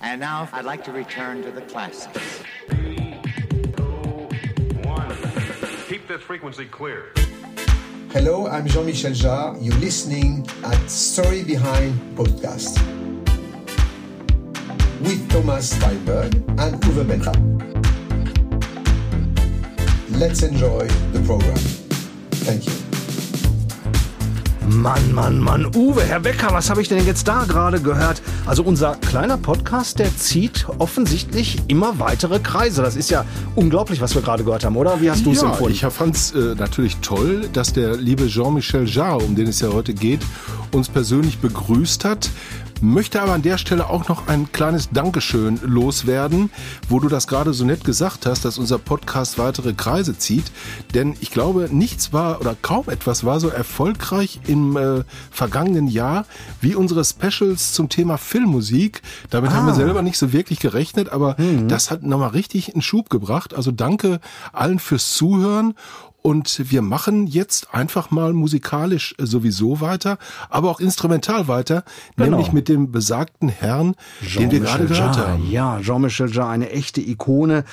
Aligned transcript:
And 0.00 0.20
now 0.20 0.48
I'd 0.52 0.64
like 0.64 0.84
to 0.84 0.92
return 0.92 1.42
to 1.42 1.50
the 1.50 1.60
classics. 1.62 2.44
Three, 2.68 3.20
two, 3.76 3.82
one. 4.86 5.16
Keep 5.88 6.06
this 6.06 6.22
frequency 6.22 6.66
clear. 6.66 7.12
Hello, 8.12 8.46
I'm 8.46 8.68
Jean-Michel 8.68 9.10
Jarre. 9.10 9.58
You're 9.60 9.74
listening 9.78 10.46
at 10.62 10.88
Story 10.88 11.42
Behind 11.42 11.92
Podcast 12.16 12.78
with 15.00 15.28
Thomas 15.30 15.70
Steinberg 15.76 16.32
and 16.36 16.80
Uwe 16.80 17.04
Becker. 17.08 17.34
Let's 20.16 20.44
enjoy 20.44 20.86
the 21.10 21.22
program. 21.26 21.56
Thank 22.46 22.66
you. 22.66 22.87
Mann, 24.68 25.14
Mann, 25.14 25.38
Mann. 25.38 25.66
Uwe, 25.74 26.02
Herr 26.02 26.20
Becker, 26.20 26.48
was 26.52 26.68
habe 26.68 26.82
ich 26.82 26.88
denn 26.88 27.04
jetzt 27.06 27.26
da 27.26 27.44
gerade 27.44 27.80
gehört? 27.80 28.20
Also 28.44 28.62
unser 28.62 28.96
kleiner 28.96 29.38
Podcast, 29.38 29.98
der 29.98 30.14
zieht 30.14 30.66
offensichtlich 30.78 31.58
immer 31.68 31.98
weitere 31.98 32.38
Kreise. 32.38 32.82
Das 32.82 32.94
ist 32.94 33.10
ja 33.10 33.24
unglaublich, 33.54 34.00
was 34.02 34.14
wir 34.14 34.20
gerade 34.20 34.44
gehört 34.44 34.64
haben, 34.64 34.76
oder? 34.76 35.00
Wie 35.00 35.10
hast 35.10 35.24
du 35.24 35.32
es 35.32 35.40
ja, 35.40 35.48
empfunden? 35.48 35.72
Ich 35.72 35.80
fand 35.80 36.14
es 36.14 36.32
äh, 36.32 36.54
natürlich 36.54 36.98
toll, 36.98 37.48
dass 37.52 37.72
der 37.72 37.96
liebe 37.96 38.26
Jean-Michel 38.26 38.86
Jarre, 38.86 39.24
um 39.24 39.34
den 39.34 39.48
es 39.48 39.60
ja 39.60 39.72
heute 39.72 39.94
geht, 39.94 40.20
uns 40.72 40.88
persönlich 40.88 41.38
begrüßt 41.38 42.04
hat. 42.04 42.28
Möchte 42.80 43.20
aber 43.20 43.32
an 43.32 43.42
der 43.42 43.58
Stelle 43.58 43.90
auch 43.90 44.08
noch 44.08 44.28
ein 44.28 44.52
kleines 44.52 44.90
Dankeschön 44.90 45.58
loswerden, 45.64 46.50
wo 46.88 47.00
du 47.00 47.08
das 47.08 47.26
gerade 47.26 47.52
so 47.52 47.64
nett 47.64 47.82
gesagt 47.82 48.24
hast, 48.24 48.44
dass 48.44 48.56
unser 48.56 48.78
Podcast 48.78 49.36
weitere 49.38 49.72
Kreise 49.72 50.16
zieht. 50.16 50.44
Denn 50.94 51.16
ich 51.20 51.32
glaube, 51.32 51.68
nichts 51.72 52.12
war 52.12 52.40
oder 52.40 52.56
kaum 52.60 52.88
etwas 52.88 53.24
war 53.24 53.40
so 53.40 53.48
erfolgreich 53.48 54.40
im 54.46 54.76
äh, 54.76 55.02
vergangenen 55.30 55.88
Jahr 55.88 56.24
wie 56.60 56.76
unsere 56.76 57.04
Specials 57.04 57.72
zum 57.72 57.88
Thema 57.88 58.16
Filmmusik. 58.16 59.02
Damit 59.30 59.50
haben 59.50 59.66
wir 59.66 59.74
selber 59.74 60.02
nicht 60.02 60.18
so 60.18 60.32
wirklich 60.32 60.60
gerechnet, 60.60 61.08
aber 61.10 61.36
das 61.66 61.90
hat 61.90 62.02
nochmal 62.04 62.30
richtig 62.30 62.74
einen 62.74 62.82
Schub 62.82 63.10
gebracht. 63.10 63.54
Also 63.54 63.72
danke 63.72 64.20
allen 64.52 64.78
fürs 64.78 65.14
Zuhören. 65.14 65.74
Und 66.20 66.70
wir 66.70 66.82
machen 66.82 67.26
jetzt 67.26 67.72
einfach 67.72 68.10
mal 68.10 68.32
musikalisch 68.32 69.14
äh, 69.18 69.24
sowieso 69.26 69.80
weiter, 69.80 70.18
aber 70.50 70.68
auch 70.70 70.80
instrumental 70.80 71.46
weiter, 71.48 71.84
Genau. 72.16 72.30
nämlich 72.30 72.52
mit 72.52 72.68
dem 72.68 72.90
besagten 72.90 73.48
Herrn, 73.48 73.94
den 74.36 74.50
wir 74.50 74.60
gerade 74.60 74.86
gehört 74.86 75.16
Jarre. 75.16 75.28
haben. 75.32 75.50
Ja, 75.50 75.80
Jean-Michel 75.80 76.30
Jarre, 76.34 76.50
eine 76.50 76.70
echte 76.70 77.00
Ikone. 77.00 77.64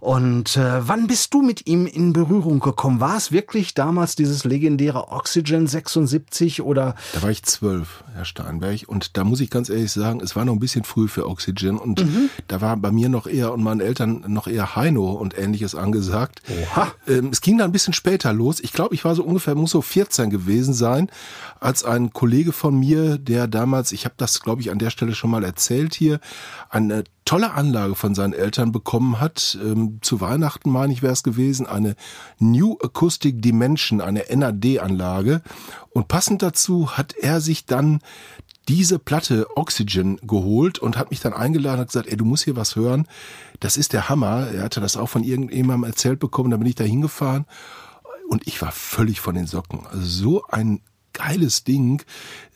Und 0.00 0.58
äh, 0.58 0.86
wann 0.86 1.06
bist 1.06 1.32
du 1.32 1.40
mit 1.40 1.66
ihm 1.66 1.86
in 1.86 2.12
Berührung 2.12 2.60
gekommen? 2.60 3.00
War 3.00 3.16
es 3.16 3.32
wirklich 3.32 3.72
damals 3.72 4.16
dieses 4.16 4.44
legendäre 4.44 5.08
Oxygen 5.08 5.66
76 5.66 6.60
oder 6.60 6.94
Da 7.14 7.22
war 7.22 7.30
ich 7.30 7.42
zwölf, 7.44 8.04
Herr 8.14 8.26
Steinberg, 8.26 8.82
und 8.86 9.16
da 9.16 9.24
muss 9.24 9.40
ich 9.40 9.48
ganz 9.48 9.70
ehrlich 9.70 9.90
sagen, 9.92 10.20
es 10.20 10.36
war 10.36 10.44
noch 10.44 10.52
ein 10.52 10.60
bisschen 10.60 10.84
früh 10.84 11.08
für 11.08 11.26
Oxygen 11.26 11.78
und 11.78 12.04
Mhm. 12.04 12.28
da 12.48 12.60
war 12.60 12.76
bei 12.76 12.90
mir 12.92 13.08
noch 13.08 13.26
eher 13.26 13.52
und 13.54 13.62
meinen 13.62 13.80
Eltern 13.80 14.24
noch 14.28 14.46
eher 14.46 14.76
Heino 14.76 15.10
und 15.12 15.38
ähnliches 15.38 15.74
angesagt. 15.74 16.42
Oha. 16.50 16.88
Ähm, 17.08 17.30
es 17.32 17.40
ging 17.40 17.56
dann 17.56 17.70
ein 17.70 17.72
bisschen 17.72 17.93
später 17.94 18.32
los. 18.32 18.60
Ich 18.60 18.72
glaube, 18.72 18.94
ich 18.94 19.04
war 19.04 19.14
so 19.14 19.24
ungefähr, 19.24 19.54
muss 19.54 19.70
so 19.70 19.82
14 19.82 20.30
gewesen 20.30 20.74
sein, 20.74 21.10
als 21.60 21.84
ein 21.84 22.12
Kollege 22.12 22.52
von 22.52 22.78
mir, 22.78 23.18
der 23.18 23.46
damals, 23.46 23.92
ich 23.92 24.04
habe 24.04 24.14
das, 24.16 24.40
glaube 24.40 24.60
ich, 24.60 24.70
an 24.70 24.78
der 24.78 24.90
Stelle 24.90 25.14
schon 25.14 25.30
mal 25.30 25.44
erzählt 25.44 25.94
hier, 25.94 26.20
eine 26.68 27.04
tolle 27.24 27.52
Anlage 27.52 27.94
von 27.94 28.14
seinen 28.14 28.34
Eltern 28.34 28.72
bekommen 28.72 29.20
hat. 29.20 29.58
Ähm, 29.62 29.98
zu 30.02 30.20
Weihnachten, 30.20 30.70
meine 30.70 30.92
ich, 30.92 31.02
wäre 31.02 31.12
es 31.12 31.22
gewesen, 31.22 31.66
eine 31.66 31.96
New 32.38 32.76
Acoustic 32.82 33.40
Dimension, 33.40 34.00
eine 34.00 34.24
NAD-Anlage. 34.30 35.42
Und 35.90 36.08
passend 36.08 36.42
dazu 36.42 36.96
hat 36.96 37.14
er 37.14 37.40
sich 37.40 37.66
dann 37.66 38.00
diese 38.68 38.98
Platte 38.98 39.46
Oxygen 39.56 40.18
geholt 40.22 40.78
und 40.78 40.96
hat 40.96 41.10
mich 41.10 41.20
dann 41.20 41.34
eingeladen 41.34 41.80
und 41.80 41.86
gesagt, 41.86 42.08
ey, 42.08 42.16
du 42.16 42.24
musst 42.24 42.44
hier 42.44 42.56
was 42.56 42.76
hören. 42.76 43.06
Das 43.60 43.76
ist 43.76 43.92
der 43.92 44.08
Hammer. 44.08 44.48
Er 44.48 44.62
hatte 44.62 44.80
das 44.80 44.96
auch 44.96 45.08
von 45.08 45.22
irgendjemandem 45.22 45.90
erzählt 45.90 46.18
bekommen, 46.18 46.50
da 46.50 46.56
bin 46.56 46.66
ich 46.66 46.74
da 46.74 46.84
hingefahren 46.84 47.46
und 48.28 48.46
ich 48.46 48.60
war 48.62 48.72
völlig 48.72 49.20
von 49.20 49.34
den 49.34 49.46
Socken. 49.46 49.86
Also 49.86 50.04
so 50.04 50.44
ein 50.48 50.80
geiles 51.12 51.64
Ding 51.64 52.02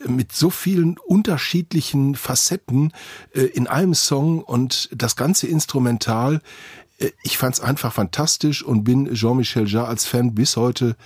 äh, 0.05 0.09
mit 0.09 0.33
so 0.33 0.51
vielen 0.51 0.99
unterschiedlichen 0.99 2.15
Facetten 2.15 2.93
äh, 3.33 3.43
in 3.43 3.67
einem 3.67 3.95
Song 3.95 4.43
und 4.43 4.91
das 4.95 5.17
ganze 5.17 5.47
Instrumental. 5.47 6.43
Äh, 6.99 7.11
Ich 7.23 7.39
fand's 7.39 7.61
einfach 7.61 7.93
fantastisch 7.93 8.63
und 8.63 8.85
bin 8.85 9.15
Jean-Michel 9.15 9.69
Jarre 9.69 9.89
als 9.89 10.07
Fan 10.07 10.35
bis 10.35 10.57
heute 10.57 10.97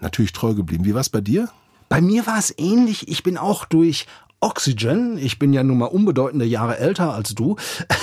natürlich 0.00 0.32
treu 0.32 0.54
geblieben. 0.54 0.84
Wie 0.84 0.94
war's 0.94 1.08
bei 1.10 1.20
dir? 1.20 1.50
Bei 1.88 2.00
mir 2.00 2.26
war 2.26 2.38
es 2.38 2.54
ähnlich. 2.56 3.08
Ich 3.08 3.22
bin 3.22 3.36
auch 3.36 3.66
durch 3.66 4.06
Oxygen, 4.42 5.18
ich 5.18 5.38
bin 5.38 5.52
ja 5.52 5.62
nun 5.62 5.78
mal 5.78 5.86
unbedeutende 5.86 6.44
Jahre 6.44 6.78
älter 6.78 7.14
als 7.14 7.32
du, 7.34 7.56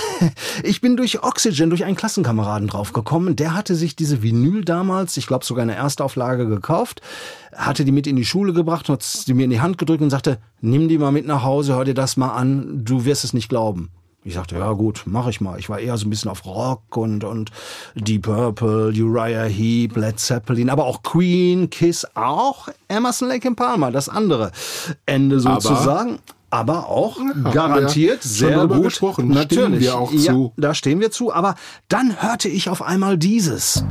ich 0.62 0.80
bin 0.80 0.96
durch 0.96 1.22
Oxygen, 1.22 1.68
durch 1.68 1.84
einen 1.84 1.96
Klassenkameraden 1.96 2.66
draufgekommen. 2.66 3.36
Der 3.36 3.54
hatte 3.54 3.74
sich 3.74 3.94
diese 3.94 4.22
Vinyl 4.22 4.64
damals, 4.64 5.18
ich 5.18 5.26
glaube 5.26 5.44
sogar 5.44 5.62
eine 5.62 5.74
Erstauflage 5.74 6.48
gekauft, 6.48 7.02
hatte 7.54 7.84
die 7.84 7.92
mit 7.92 8.06
in 8.06 8.16
die 8.16 8.24
Schule 8.24 8.54
gebracht, 8.54 8.88
hat 8.88 9.02
sie 9.02 9.34
mir 9.34 9.44
in 9.44 9.50
die 9.50 9.60
Hand 9.60 9.76
gedrückt 9.76 10.02
und 10.02 10.08
sagte, 10.08 10.38
nimm 10.62 10.88
die 10.88 10.96
mal 10.96 11.12
mit 11.12 11.26
nach 11.26 11.42
Hause, 11.42 11.74
hör 11.74 11.84
dir 11.84 11.94
das 11.94 12.16
mal 12.16 12.30
an, 12.30 12.84
du 12.84 13.04
wirst 13.04 13.24
es 13.24 13.34
nicht 13.34 13.50
glauben. 13.50 13.90
Ich 14.22 14.34
sagte, 14.34 14.56
ja 14.56 14.72
gut, 14.72 15.04
mach 15.06 15.28
ich 15.28 15.40
mal. 15.40 15.58
Ich 15.58 15.70
war 15.70 15.78
eher 15.78 15.96
so 15.96 16.06
ein 16.06 16.10
bisschen 16.10 16.30
auf 16.30 16.44
Rock 16.44 16.96
und, 16.98 17.24
und 17.24 17.50
Deep 17.94 18.22
Purple, 18.22 18.92
Uriah 18.94 19.44
Heep, 19.44 19.96
Led 19.96 20.20
Zeppelin, 20.20 20.68
aber 20.68 20.84
auch 20.84 21.02
Queen, 21.02 21.70
Kiss, 21.70 22.06
auch 22.14 22.68
Emerson, 22.88 23.28
Lake 23.28 23.48
and 23.48 23.56
Palmer, 23.56 23.90
das 23.90 24.10
andere 24.10 24.52
Ende 25.06 25.40
sozusagen. 25.40 26.18
Aber, 26.50 26.88
auch 26.88 27.16
garantiert 27.52 28.24
wir 28.24 28.48
schon 28.48 28.58
sehr 28.58 28.66
gut. 28.66 28.82
gesprochen. 28.82 29.28
Natürlich. 29.28 29.52
Stimmen 29.52 29.80
wir 29.80 29.94
auch 29.96 30.12
ja, 30.12 30.32
zu. 30.32 30.52
Da 30.56 30.74
stehen 30.74 31.00
wir 31.00 31.12
zu. 31.12 31.32
Aber 31.32 31.54
dann 31.88 32.20
hörte 32.20 32.48
ich 32.48 32.68
auf 32.68 32.82
einmal 32.82 33.16
dieses. 33.16 33.84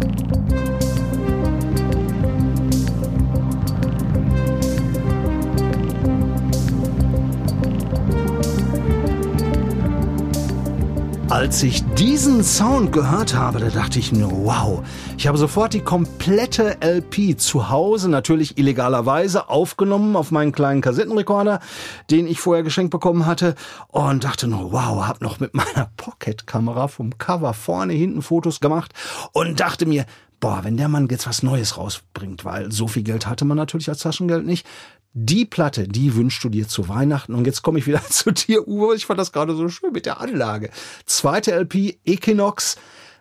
Als 11.29 11.61
ich 11.61 11.83
diesen 11.93 12.43
Sound 12.43 12.91
gehört 12.91 13.35
habe, 13.35 13.59
da 13.59 13.69
dachte 13.69 13.99
ich 13.99 14.11
nur, 14.11 14.31
wow. 14.45 14.83
Ich 15.15 15.27
habe 15.27 15.37
sofort 15.37 15.75
die 15.75 15.81
komplette 15.81 16.77
LP 16.81 17.39
zu 17.39 17.69
Hause, 17.69 18.09
natürlich 18.09 18.57
illegalerweise, 18.57 19.47
aufgenommen 19.47 20.15
auf 20.15 20.31
meinen 20.31 20.51
kleinen 20.51 20.81
Kassettenrekorder, 20.81 21.59
den 22.09 22.25
ich 22.25 22.39
vorher 22.39 22.63
geschenkt 22.63 22.89
bekommen 22.89 23.27
hatte 23.27 23.53
und 23.89 24.23
dachte 24.23 24.47
nur, 24.47 24.71
wow, 24.71 25.07
hab 25.07 25.21
noch 25.21 25.39
mit 25.39 25.53
meiner 25.53 25.91
Pocket-Kamera 25.97 26.87
vom 26.87 27.15
Cover 27.19 27.53
vorne, 27.53 27.93
hinten 27.93 28.23
Fotos 28.23 28.59
gemacht 28.59 28.91
und 29.31 29.59
dachte 29.59 29.85
mir, 29.85 30.07
boah, 30.39 30.63
wenn 30.63 30.77
der 30.77 30.87
Mann 30.87 31.07
jetzt 31.11 31.27
was 31.27 31.43
Neues 31.43 31.77
rausbringt, 31.77 32.43
weil 32.43 32.71
so 32.71 32.87
viel 32.87 33.03
Geld 33.03 33.27
hatte 33.27 33.45
man 33.45 33.57
natürlich 33.57 33.89
als 33.89 33.99
Taschengeld 33.99 34.47
nicht, 34.47 34.65
die 35.13 35.45
Platte, 35.45 35.87
die 35.87 36.15
wünschst 36.15 36.43
du 36.43 36.49
dir 36.49 36.67
zu 36.67 36.87
Weihnachten. 36.87 37.33
Und 37.33 37.45
jetzt 37.45 37.61
komme 37.61 37.79
ich 37.79 37.87
wieder 37.87 38.03
zu 38.09 38.31
dir, 38.31 38.67
Uwe. 38.67 38.95
Ich 38.95 39.05
fand 39.05 39.19
das 39.19 39.31
gerade 39.31 39.55
so 39.55 39.69
schön 39.69 39.91
mit 39.91 40.05
der 40.05 40.19
Anlage. 40.19 40.69
Zweite 41.05 41.51
LP, 41.51 41.99
Equinox 42.05 42.77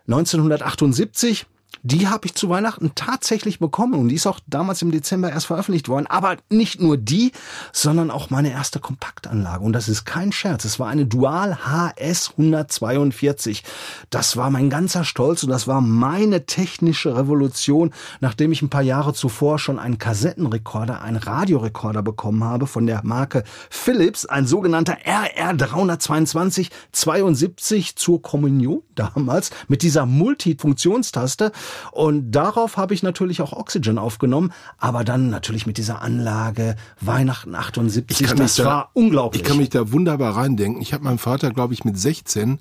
1978. 0.07 1.47
Die 1.83 2.09
habe 2.09 2.27
ich 2.27 2.35
zu 2.35 2.49
Weihnachten 2.49 2.93
tatsächlich 2.95 3.59
bekommen 3.59 3.95
und 3.95 4.09
die 4.09 4.15
ist 4.15 4.27
auch 4.27 4.41
damals 4.47 4.83
im 4.83 4.91
Dezember 4.91 5.31
erst 5.31 5.47
veröffentlicht 5.47 5.89
worden. 5.89 6.07
Aber 6.07 6.37
nicht 6.51 6.81
nur 6.81 6.97
die, 6.97 7.33
sondern 7.73 8.11
auch 8.11 8.31
meine 8.31 8.51
erste 8.51 8.81
Kompaktanlage. 8.81 9.65
Und 9.65 9.73
das 9.73 9.89
ist 9.89 10.05
kein 10.05 10.33
Scherz. 10.33 10.65
Es 10.65 10.79
war 10.79 10.89
eine 10.89 11.07
Dual 11.07 11.59
HS 11.67 12.31
142. 12.31 13.63
Das 14.11 14.37
war 14.37 14.51
mein 14.51 14.71
ganzer 14.71 15.05
Stolz 15.05 15.43
und 15.43 15.51
das 15.51 15.67
war 15.67 15.81
meine 15.81 16.47
technische 16.47 17.17
Revolution, 17.17 17.93
nachdem 18.21 18.53
ich 18.53 18.63
ein 18.63 18.71
paar 18.71 18.83
Jahre 18.83 19.15
zuvor 19.15 19.59
schon 19.59 19.79
einen 19.79 19.99
Kassettenrekorder, 19.99 21.03
einen 21.03 21.17
Radiorekorder 21.17 22.03
bekommen 22.03 22.45
habe 22.45 22.67
von 22.67 22.87
der 22.87 23.01
Marke 23.05 23.45
Philips, 23.71 24.27
ein 24.27 24.47
sogenannter 24.47 24.99
RR 25.05 25.55
322 25.55 26.71
72 26.93 27.97
zur 27.97 28.23
Kommunion 28.23 28.83
damals 28.95 29.51
mit 29.69 29.83
dieser 29.83 30.07
Multifunktionstaste. 30.07 31.53
Und 31.93 32.31
darauf 32.33 32.77
habe 32.77 32.95
ich 32.95 33.03
natürlich 33.03 33.41
auch 33.43 33.53
Oxygen 33.53 33.99
aufgenommen, 33.99 34.53
aber 34.79 35.05
dann 35.05 35.31
natürlich 35.31 35.67
mit 35.67 35.79
dieser 35.79 36.03
Anlage 36.03 36.77
Weihnachten 37.01 37.55
78. 37.55 38.27
kann 38.27 38.39
mich 38.39 38.47
Das 38.47 38.57
da- 38.57 38.65
war 38.65 38.91
unglaublich. 38.95 39.43
Ich 39.43 39.49
kann 39.49 39.59
mich 39.59 39.71
da 39.71 39.93
wunderbar 39.93 40.37
reindenken. 40.37 40.81
Ich 40.83 40.93
habe 40.93 41.05
meinem 41.05 41.19
Vater, 41.19 41.51
glaube 41.51 41.75
ich, 41.75 41.85
mit 41.85 41.99
16 41.99 42.61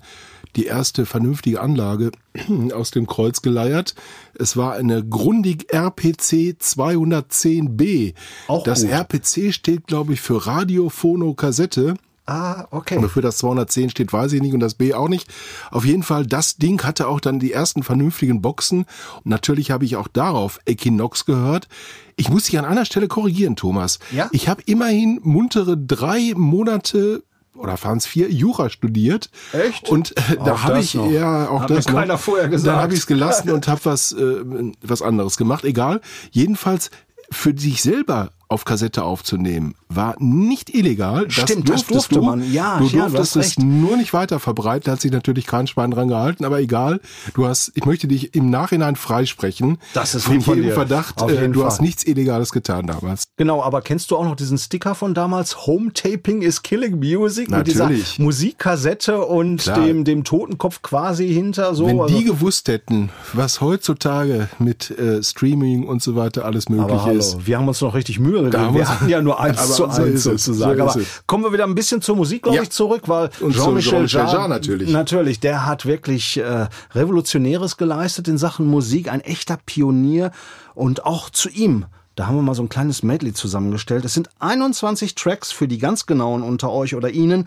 die 0.56 0.64
erste 0.66 1.04
vernünftige 1.06 1.60
Anlage 1.60 2.10
aus 2.74 2.90
dem 2.90 3.06
Kreuz 3.06 3.42
geleiert. 3.42 3.94
Es 4.38 4.56
war 4.56 4.72
eine 4.74 5.04
Grundig 5.04 5.72
RPC 5.72 6.56
210B. 6.60 8.14
Auch 8.48 8.64
das 8.64 8.82
gut. 8.82 8.90
RPC 8.90 9.52
steht, 9.52 9.86
glaube 9.86 10.12
ich, 10.14 10.20
für 10.20 10.46
Radiophono 10.46 11.34
Kassette. 11.34 11.94
Ah, 12.28 12.66
okay. 12.70 13.02
Wofür 13.02 13.22
das 13.22 13.38
210 13.38 13.90
steht, 13.90 14.12
weiß 14.12 14.32
ich 14.32 14.42
nicht 14.42 14.54
und 14.54 14.60
das 14.60 14.74
B 14.74 14.94
auch 14.94 15.08
nicht. 15.08 15.28
Auf 15.70 15.84
jeden 15.84 16.02
Fall, 16.02 16.26
das 16.26 16.56
Ding 16.56 16.82
hatte 16.84 17.08
auch 17.08 17.20
dann 17.20 17.38
die 17.38 17.52
ersten 17.52 17.82
vernünftigen 17.82 18.42
Boxen. 18.42 18.80
Und 19.16 19.26
natürlich 19.26 19.70
habe 19.70 19.84
ich 19.84 19.96
auch 19.96 20.08
darauf 20.08 20.60
Equinox 20.66 21.24
gehört. 21.24 21.68
Ich 22.16 22.28
muss 22.30 22.44
dich 22.44 22.58
an 22.58 22.64
einer 22.64 22.84
Stelle 22.84 23.08
korrigieren, 23.08 23.56
Thomas. 23.56 23.98
Ja? 24.12 24.28
Ich 24.32 24.48
habe 24.48 24.62
immerhin 24.66 25.20
muntere 25.22 25.76
drei 25.76 26.32
Monate 26.36 27.22
oder 27.54 27.82
waren 27.82 27.98
es 27.98 28.06
vier 28.06 28.30
Jura 28.30 28.70
studiert. 28.70 29.30
Echt? 29.52 29.88
Und 29.88 30.16
äh, 30.16 30.36
da 30.44 30.62
habe 30.62 30.80
ich 30.80 30.94
noch. 30.94 31.10
ja 31.10 31.48
auch 31.48 31.62
Hat 31.62 31.70
mir 31.70 31.76
das 31.76 31.88
noch. 31.88 31.94
keiner 31.94 32.18
vorher 32.18 32.48
gesagt. 32.48 32.76
Da 32.76 32.80
habe 32.80 32.94
ich 32.94 33.00
es 33.00 33.06
gelassen 33.06 33.50
und 33.50 33.66
habe 33.66 33.80
was 33.84 34.12
äh, 34.12 34.36
was 34.80 35.02
anderes 35.02 35.36
gemacht. 35.36 35.64
Egal. 35.64 36.00
Jedenfalls 36.30 36.90
für 37.30 37.58
sich 37.58 37.82
selber 37.82 38.30
auf 38.50 38.64
Kassette 38.64 39.02
aufzunehmen, 39.04 39.74
war 39.88 40.14
nicht 40.18 40.74
illegal. 40.74 41.30
Stimmt, 41.30 41.68
das 41.68 41.86
durftest 41.86 41.90
durfte 41.90 42.14
du. 42.16 42.22
man. 42.22 42.52
Ja, 42.52 42.78
du 42.78 42.84
ja, 42.86 43.06
du 43.06 43.16
durftest 43.16 43.36
es 43.36 43.58
nur 43.58 43.96
nicht 43.96 44.12
weiter 44.14 44.40
verbreiten, 44.40 44.90
hat 44.90 45.00
sich 45.00 45.12
natürlich 45.12 45.46
kein 45.46 45.66
Schwein 45.66 45.90
dran 45.90 46.08
gehalten, 46.08 46.44
aber 46.44 46.60
egal. 46.60 47.00
Du 47.34 47.46
hast, 47.46 47.72
ich 47.74 47.84
möchte 47.84 48.08
dich 48.08 48.34
im 48.34 48.48
Nachhinein 48.50 48.96
freisprechen. 48.96 49.78
Das 49.94 50.14
ist 50.14 50.24
von 50.24 50.40
jedem. 50.40 50.72
Verdacht, 50.72 51.20
Auf 51.20 51.30
äh, 51.30 51.48
du 51.48 51.60
Fall. 51.60 51.68
hast 51.68 51.80
nichts 51.82 52.04
Illegales 52.06 52.52
getan 52.52 52.86
damals. 52.86 53.28
Genau, 53.36 53.62
aber 53.62 53.82
kennst 53.82 54.10
du 54.10 54.16
auch 54.16 54.24
noch 54.24 54.36
diesen 54.36 54.58
Sticker 54.58 54.94
von 54.94 55.12
damals? 55.14 55.66
Home 55.66 55.92
Taping 55.92 56.42
is 56.42 56.62
Killing 56.62 56.98
Music 56.98 57.50
mit 57.50 57.66
dieser 57.66 57.84
Natürlich. 57.84 58.18
Musikkassette 58.18 59.24
und 59.24 59.62
Klar. 59.62 59.80
dem, 59.80 60.04
dem 60.04 60.24
Totenkopf 60.24 60.82
quasi 60.82 61.28
hinter 61.32 61.74
so. 61.74 61.86
Wenn 61.86 62.00
also- 62.00 62.16
die 62.16 62.24
gewusst 62.24 62.68
hätten, 62.68 63.10
was 63.32 63.60
heutzutage 63.60 64.48
mit 64.58 64.90
äh, 64.90 65.22
Streaming 65.22 65.84
und 65.86 66.02
so 66.02 66.16
weiter 66.16 66.44
alles 66.44 66.68
möglich 66.68 66.84
aber 66.90 67.04
hallo, 67.04 67.18
ist. 67.18 67.46
wir 67.46 67.58
haben 67.58 67.68
uns 67.68 67.80
noch 67.80 67.94
richtig 67.94 68.18
Mühe 68.18 68.37
gegeben. 68.44 68.62
haben 68.64 68.74
Wir 68.74 68.88
hatten 68.88 69.08
ja 69.08 69.20
nur 69.22 69.40
eins 69.40 69.66
zu 69.66 69.72
so 69.74 69.84
eins 69.86 69.98
es, 69.98 70.22
sozusagen. 70.24 70.76
so 70.78 70.82
aber 70.84 71.00
kommen 71.26 71.44
wir 71.44 71.52
wieder 71.52 71.64
ein 71.64 71.74
bisschen 71.74 72.00
zur 72.02 72.16
Musik, 72.16 72.42
glaube 72.42 72.56
Ja. 72.56 72.62
ich, 72.62 72.70
zurück, 72.70 73.02
weil 73.06 73.28
Jean-Michel 73.30 73.52
Jean-Michel 73.60 74.06
Jarre, 74.06 74.32
Jarre 74.32 74.48
natürlich. 74.48 74.90
Natürlich, 74.90 75.40
der 75.40 75.66
hat 75.66 75.86
wirklich 75.86 76.36
äh, 76.38 76.66
Revolutionäres 76.94 77.76
geleistet 77.76 78.28
in 78.28 78.38
Sachen 78.38 78.66
Musik, 78.66 79.10
ein 79.10 79.20
echter 79.20 79.58
Pionier 79.64 80.30
und 80.74 81.04
auch 81.06 81.30
zu 81.30 81.48
ihm. 81.48 81.86
Da 82.16 82.26
haben 82.26 82.34
wir 82.34 82.42
mal 82.42 82.54
so 82.56 82.62
ein 82.64 82.68
kleines 82.68 83.04
Medley 83.04 83.32
zusammengestellt. 83.32 84.04
Es 84.04 84.14
sind 84.14 84.28
21 84.40 85.14
Tracks 85.14 85.52
für 85.52 85.68
die 85.68 85.78
ganz 85.78 86.06
genauen 86.06 86.42
unter 86.42 86.72
euch 86.72 86.96
oder 86.96 87.10
Ihnen 87.10 87.46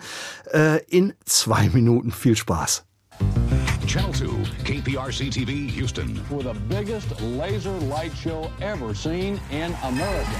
äh, 0.52 0.82
in 0.86 1.12
zwei 1.26 1.68
Minuten. 1.74 2.10
Viel 2.10 2.36
Spaß. 2.36 2.84
Channel 3.86 4.12
2, 4.12 4.28
KPRC 4.64 5.28
TV, 5.28 5.68
Houston. 5.70 6.14
for 6.24 6.42
the 6.42 6.54
biggest 6.54 7.20
laser 7.20 7.70
light 7.70 8.14
show 8.16 8.50
ever 8.60 8.94
seen 8.94 9.40
in 9.50 9.74
America. 9.82 10.30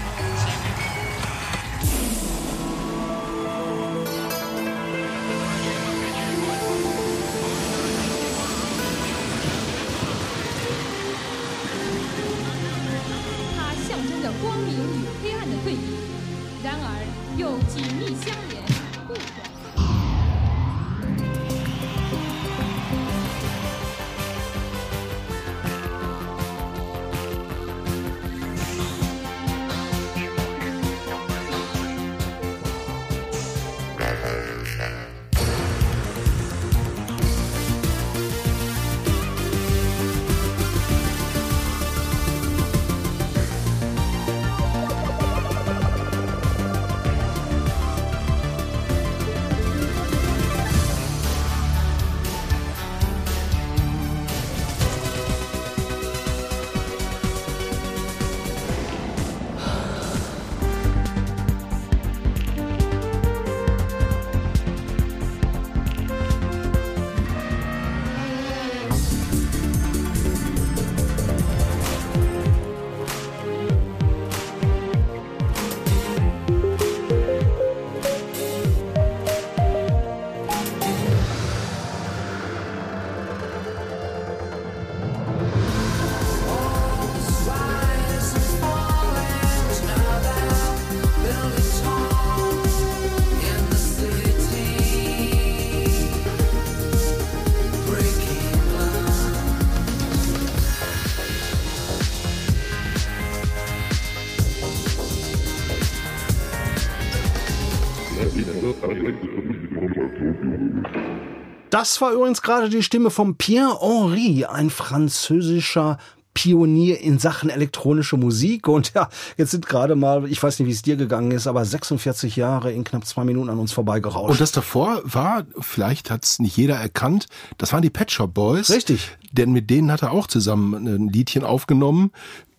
Das 111.70 112.00
war 112.00 112.12
übrigens 112.12 112.42
gerade 112.42 112.68
die 112.68 112.82
Stimme 112.82 113.10
von 113.10 113.36
Pierre 113.36 113.78
Henry, 113.80 114.44
ein 114.44 114.68
französischer 114.68 115.98
Pionier 116.34 117.00
in 117.00 117.18
Sachen 117.18 117.50
elektronische 117.50 118.16
Musik. 118.16 118.68
Und 118.68 118.92
ja, 118.94 119.08
jetzt 119.36 119.50
sind 119.50 119.66
gerade 119.66 119.96
mal, 119.96 120.30
ich 120.30 120.42
weiß 120.42 120.58
nicht, 120.58 120.68
wie 120.68 120.72
es 120.72 120.82
dir 120.82 120.96
gegangen 120.96 121.30
ist, 121.30 121.46
aber 121.46 121.64
46 121.64 122.36
Jahre 122.36 122.72
in 122.72 122.84
knapp 122.84 123.06
zwei 123.06 123.24
Minuten 123.24 123.50
an 123.50 123.58
uns 123.58 123.72
vorbeigerauscht. 123.72 124.30
Und 124.30 124.40
das 124.40 124.52
davor 124.52 125.02
war, 125.04 125.46
vielleicht 125.60 126.10
hat 126.10 126.24
es 126.24 126.38
nicht 126.38 126.56
jeder 126.56 126.76
erkannt, 126.76 127.26
das 127.58 127.72
waren 127.72 127.82
die 127.82 127.90
Pet 127.90 128.10
Shop 128.10 128.32
Boys. 128.32 128.70
Richtig. 128.70 129.16
Denn 129.32 129.52
mit 129.52 129.70
denen 129.70 129.90
hat 129.90 130.02
er 130.02 130.12
auch 130.12 130.26
zusammen 130.26 130.86
ein 130.86 131.08
Liedchen 131.08 131.44
aufgenommen. 131.44 132.10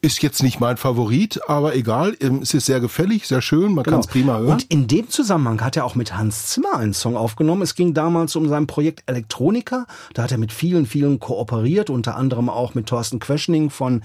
Ist 0.03 0.21
jetzt 0.21 0.43
nicht 0.43 0.59
mein 0.59 0.75
Favorit, 0.75 1.39
aber 1.47 1.77
egal. 1.77 2.17
Ähm, 2.19 2.41
Es 2.41 2.53
ist 2.53 2.65
sehr 2.65 2.81
gefällig, 2.81 3.25
sehr 3.25 3.41
schön, 3.41 3.73
man 3.73 3.85
kann 3.85 4.01
es 4.01 4.07
prima 4.07 4.33
hören. 4.33 4.41
Genau. 4.41 4.51
Und 4.51 4.63
in 4.63 4.85
dem 4.87 5.07
Zusammenhang 5.07 5.61
hat 5.61 5.77
er 5.77 5.85
auch 5.85 5.95
mit 5.95 6.17
Hans 6.17 6.47
Zimmer 6.47 6.75
einen 6.75 6.93
Song 6.93 7.15
aufgenommen. 7.15 7.61
Es 7.61 7.73
ging 7.73 7.93
damals 7.93 8.35
um 8.35 8.49
sein 8.49 8.67
Projekt 8.67 9.03
Elektronika. 9.05 9.85
Da 10.13 10.23
hat 10.23 10.33
er 10.33 10.39
mit 10.39 10.51
vielen, 10.51 10.87
vielen 10.87 11.21
kooperiert, 11.21 11.89
unter 11.89 12.17
anderem 12.17 12.49
auch 12.49 12.75
mit 12.75 12.87
Thorsten 12.87 13.19
Questioning 13.19 13.69
von 13.69 14.01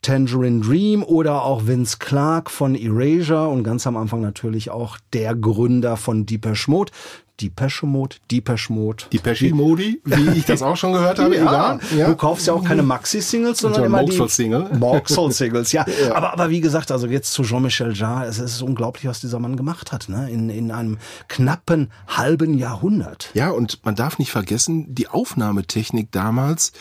Tangerine 0.00 0.60
Dream 0.60 1.02
oder 1.02 1.42
auch 1.44 1.66
Vince 1.66 1.98
Clark 1.98 2.50
von 2.50 2.74
Erasure 2.74 3.48
und 3.48 3.62
ganz 3.62 3.86
am 3.86 3.98
Anfang 3.98 4.22
natürlich 4.22 4.70
auch 4.70 4.96
der 5.12 5.34
Gründer 5.34 5.98
von 5.98 6.24
Deepesh 6.24 6.66
Mode. 6.66 6.92
Deepesh 7.40 7.82
Mode, 7.82 8.16
Deepesh 8.30 8.70
Mode. 8.70 9.04
die 9.10 9.18
Pesci 9.18 9.52
Modi, 9.52 10.00
wie 10.04 10.38
ich 10.38 10.44
das 10.44 10.62
auch 10.62 10.76
schon 10.76 10.92
gehört 10.92 11.18
habe, 11.18 11.34
Ja, 11.36 11.42
egal. 11.42 12.06
du 12.06 12.14
kaufst 12.16 12.46
ja 12.46 12.52
auch 12.52 12.62
keine 12.62 12.82
Maxi-Singles, 12.82 13.58
sondern 13.58 13.84
immer 13.84 14.04
die 14.04 14.10
Mauxhall-Single. 14.12 14.78
Mauxhall-Singles, 14.78 15.72
ja. 15.72 15.84
Aber, 16.14 16.32
aber 16.32 16.50
wie 16.50 16.60
gesagt, 16.60 16.92
also 16.92 17.06
jetzt 17.06 17.32
zu 17.32 17.42
Jean-Michel 17.42 17.94
Jarre, 17.96 18.26
es 18.26 18.38
ist 18.38 18.62
unglaublich, 18.62 19.06
was 19.06 19.20
dieser 19.20 19.38
Mann 19.38 19.56
gemacht 19.56 19.92
hat, 19.92 20.08
ne? 20.08 20.30
In, 20.30 20.50
in 20.50 20.70
einem 20.70 20.98
knappen 21.28 21.90
halben 22.06 22.56
Jahrhundert. 22.58 23.30
Ja, 23.34 23.50
und 23.50 23.84
man 23.84 23.96
darf 23.96 24.18
nicht 24.18 24.30
vergessen, 24.30 24.94
die 24.94 25.08
Aufnahmetechnik 25.08 26.12
damals, 26.12 26.72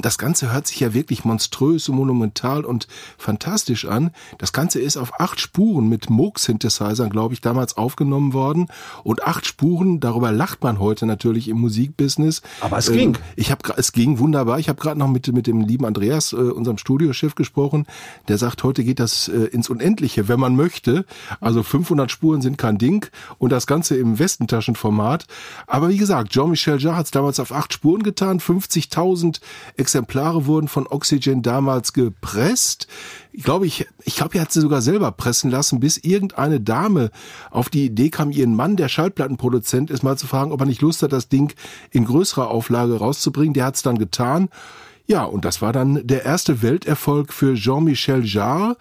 das 0.00 0.18
Ganze 0.18 0.52
hört 0.52 0.66
sich 0.66 0.80
ja 0.80 0.94
wirklich 0.94 1.24
monströs 1.24 1.88
und 1.88 1.96
monumental 1.96 2.64
und 2.64 2.88
fantastisch 3.18 3.84
an. 3.84 4.10
Das 4.38 4.52
Ganze 4.52 4.80
ist 4.80 4.96
auf 4.96 5.20
acht 5.20 5.40
Spuren 5.40 5.88
mit 5.88 6.10
Moog-Synthesizern, 6.10 7.10
glaube 7.10 7.34
ich, 7.34 7.40
damals 7.40 7.76
aufgenommen 7.76 8.32
worden. 8.32 8.68
Und 9.04 9.24
acht 9.24 9.46
Spuren, 9.46 10.00
darüber 10.00 10.32
lacht 10.32 10.62
man 10.62 10.78
heute 10.78 11.06
natürlich 11.06 11.48
im 11.48 11.58
Musikbusiness. 11.58 12.42
Aber 12.60 12.78
es 12.78 12.90
ging. 12.90 13.18
Ich 13.36 13.50
habe 13.50 13.62
es 13.76 13.92
ging 13.92 14.18
wunderbar. 14.18 14.58
Ich 14.58 14.68
habe 14.68 14.80
gerade 14.80 14.98
noch 14.98 15.08
mit 15.08 15.32
mit 15.32 15.46
dem 15.46 15.60
lieben 15.60 15.84
Andreas, 15.84 16.32
äh, 16.32 16.36
unserem 16.36 16.78
Studiochef, 16.78 17.34
gesprochen. 17.34 17.86
Der 18.28 18.38
sagt, 18.38 18.62
heute 18.64 18.84
geht 18.84 18.98
das 18.98 19.28
äh, 19.28 19.44
ins 19.46 19.70
Unendliche, 19.70 20.28
wenn 20.28 20.40
man 20.40 20.56
möchte. 20.56 21.04
Also 21.40 21.62
500 21.62 22.10
Spuren 22.10 22.42
sind 22.42 22.58
kein 22.58 22.78
Ding 22.78 23.06
und 23.38 23.50
das 23.50 23.66
Ganze 23.66 23.96
im 23.96 24.18
Westentaschenformat. 24.18 25.26
Aber 25.66 25.88
wie 25.88 25.96
gesagt, 25.96 26.32
Jean-Michel 26.32 26.80
Jarre 26.80 26.96
hat 26.96 27.06
es 27.06 27.10
damals 27.10 27.38
auf 27.40 27.52
acht 27.52 27.72
Spuren 27.72 28.02
getan. 28.02 28.40
50.000 28.40 29.40
Exemplare 29.76 30.46
wurden 30.46 30.68
von 30.68 30.86
Oxygen 30.86 31.42
damals 31.42 31.92
gepresst. 31.92 32.86
Ich 33.32 33.44
glaube, 33.44 33.66
ich, 33.66 33.86
ich 34.04 34.16
glaube, 34.16 34.36
er 34.36 34.42
hat 34.42 34.52
sie 34.52 34.60
sogar 34.60 34.82
selber 34.82 35.10
pressen 35.12 35.50
lassen, 35.50 35.80
bis 35.80 35.96
irgendeine 35.98 36.60
Dame 36.60 37.10
auf 37.50 37.68
die 37.68 37.86
Idee 37.86 38.10
kam, 38.10 38.30
ihren 38.30 38.54
Mann, 38.54 38.76
der 38.76 38.88
Schallplattenproduzent 38.88 39.90
ist, 39.90 40.02
mal 40.02 40.18
zu 40.18 40.26
fragen, 40.26 40.52
ob 40.52 40.60
er 40.60 40.66
nicht 40.66 40.82
Lust 40.82 41.02
hat, 41.02 41.12
das 41.12 41.28
Ding 41.28 41.54
in 41.90 42.04
größerer 42.04 42.50
Auflage 42.50 42.98
rauszubringen. 42.98 43.54
Der 43.54 43.64
hat 43.64 43.76
es 43.76 43.82
dann 43.82 43.98
getan. 43.98 44.48
Ja, 45.06 45.24
und 45.24 45.44
das 45.44 45.60
war 45.60 45.72
dann 45.72 46.06
der 46.06 46.24
erste 46.24 46.62
Welterfolg 46.62 47.32
für 47.32 47.54
Jean-Michel 47.54 48.24
Jarre, 48.24 48.76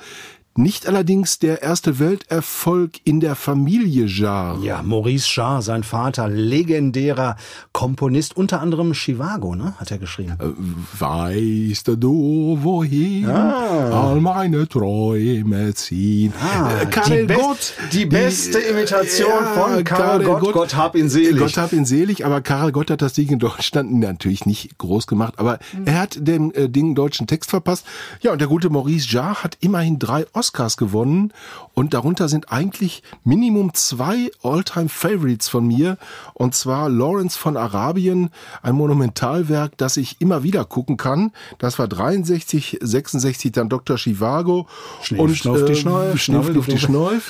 Nicht 0.56 0.86
allerdings 0.86 1.40
der 1.40 1.62
erste 1.62 1.98
Welterfolg 2.00 2.92
in 3.06 3.22
der 3.22 3.36
Familie 3.36 4.06
Jarre. 4.06 4.62
Ja, 4.66 4.82
Maurice 4.84 5.26
Jarre, 5.34 5.62
sein 5.62 5.84
Vater, 5.84 6.28
legendärer 6.28 7.38
Komponist, 7.72 8.36
unter 8.36 8.60
anderem 8.60 8.92
Chivago, 8.94 9.56
ne, 9.56 9.74
hat 9.80 9.92
er 9.92 9.98
geschrieben. 9.98 10.34
Äh, 10.42 11.00
weißt 11.00 11.88
du, 11.98 12.58
wohin 12.62 13.30
all 13.30 14.20
meine 14.20 14.68
Träume 14.68 15.74
ziehen? 15.74 16.34
Ah, 16.42 16.82
Äh, 16.82 16.86
Karel 16.88 17.28
die, 17.28 17.34
Gott. 17.34 17.74
die 17.94 18.06
beste 18.06 18.60
Imitation 18.60 19.46
von 19.56 19.82
Karel 19.86 20.26
Gott, 20.26 20.52
Gott 20.52 20.76
hab 20.76 20.98
ihn 20.98 21.08
selig. 21.08 21.38
Gott 21.38 21.56
hab 21.56 21.72
ihn 21.72 21.86
selig, 21.86 22.26
aber 22.26 22.42
Karel 22.42 22.74
Gott 22.74 22.92
hat 22.92 23.02
das 23.02 23.14
Ding 23.14 23.30
in 23.30 23.40
Deutschland 23.40 23.94
natürlich 23.94 24.46
nicht 24.46 24.78
groß 24.78 25.08
gemacht, 25.08 25.36
aber 25.38 25.60
er 25.86 25.98
hat 26.02 26.18
dem 26.20 26.52
äh, 26.56 26.68
Ding 26.68 26.94
deutschen 26.94 27.26
Text 27.26 27.50
verpasst. 27.50 27.86
Ja, 28.20 28.34
und 28.34 28.42
der 28.42 28.50
gute 28.50 28.70
Maurice 28.70 29.08
Jarre 29.10 29.44
hat 29.46 29.58
immerhin 29.62 29.98
drei 29.98 30.26
Oscars 30.34 30.41
gewonnen 30.78 31.34
und 31.74 31.94
darunter 31.94 32.30
sind 32.30 32.52
eigentlich 32.52 33.04
Minimum 33.24 33.74
zwei 33.74 34.32
All-Time-Favorites 34.44 35.50
von 35.50 35.68
mir 35.68 35.98
und 36.34 36.56
zwar 36.56 36.90
Lawrence 36.90 37.38
von 37.38 37.58
Arabien, 37.58 38.30
ein 38.62 38.76
Monumentalwerk, 38.76 39.78
das 39.78 39.98
ich 39.98 40.22
immer 40.22 40.44
wieder 40.44 40.66
gucken 40.66 40.98
kann. 40.98 41.32
Das 41.60 41.80
war 41.80 41.88
63, 41.88 42.80
66 42.82 43.52
dann 43.52 43.70
Dr. 43.70 43.98
Chivago 43.98 44.68
Schnief, 45.02 45.38
schnuff, 45.38 45.66
die 45.66 45.76
Schneuf, 45.76 46.20
schnuff, 46.20 46.52
die 46.52 46.72
die 46.72 46.78
Schneuf. 46.78 47.30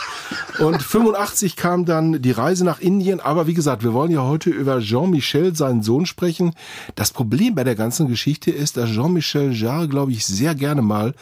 Und 0.60 0.82
85 0.82 1.56
kam 1.56 1.86
dann 1.86 2.22
die 2.22 2.32
Reise 2.32 2.66
nach 2.66 2.80
Indien. 2.80 3.20
Aber 3.20 3.48
wie 3.48 3.54
gesagt, 3.54 3.84
wir 3.84 3.94
wollen 3.94 4.12
ja 4.12 4.24
heute 4.24 4.50
über 4.50 4.80
Jean-Michel, 4.80 5.56
seinen 5.56 5.82
Sohn, 5.82 6.06
sprechen. 6.06 6.54
Das 6.96 7.12
Problem 7.12 7.56
bei 7.56 7.64
der 7.64 7.76
ganzen 7.76 8.08
Geschichte 8.08 8.52
ist, 8.52 8.78
dass 8.78 8.90
Jean-Michel 8.90 9.54
Jarre, 9.54 9.88
glaube 9.88 10.12
ich, 10.12 10.26
sehr 10.26 10.56
gerne 10.56 10.82
mal 10.82 11.14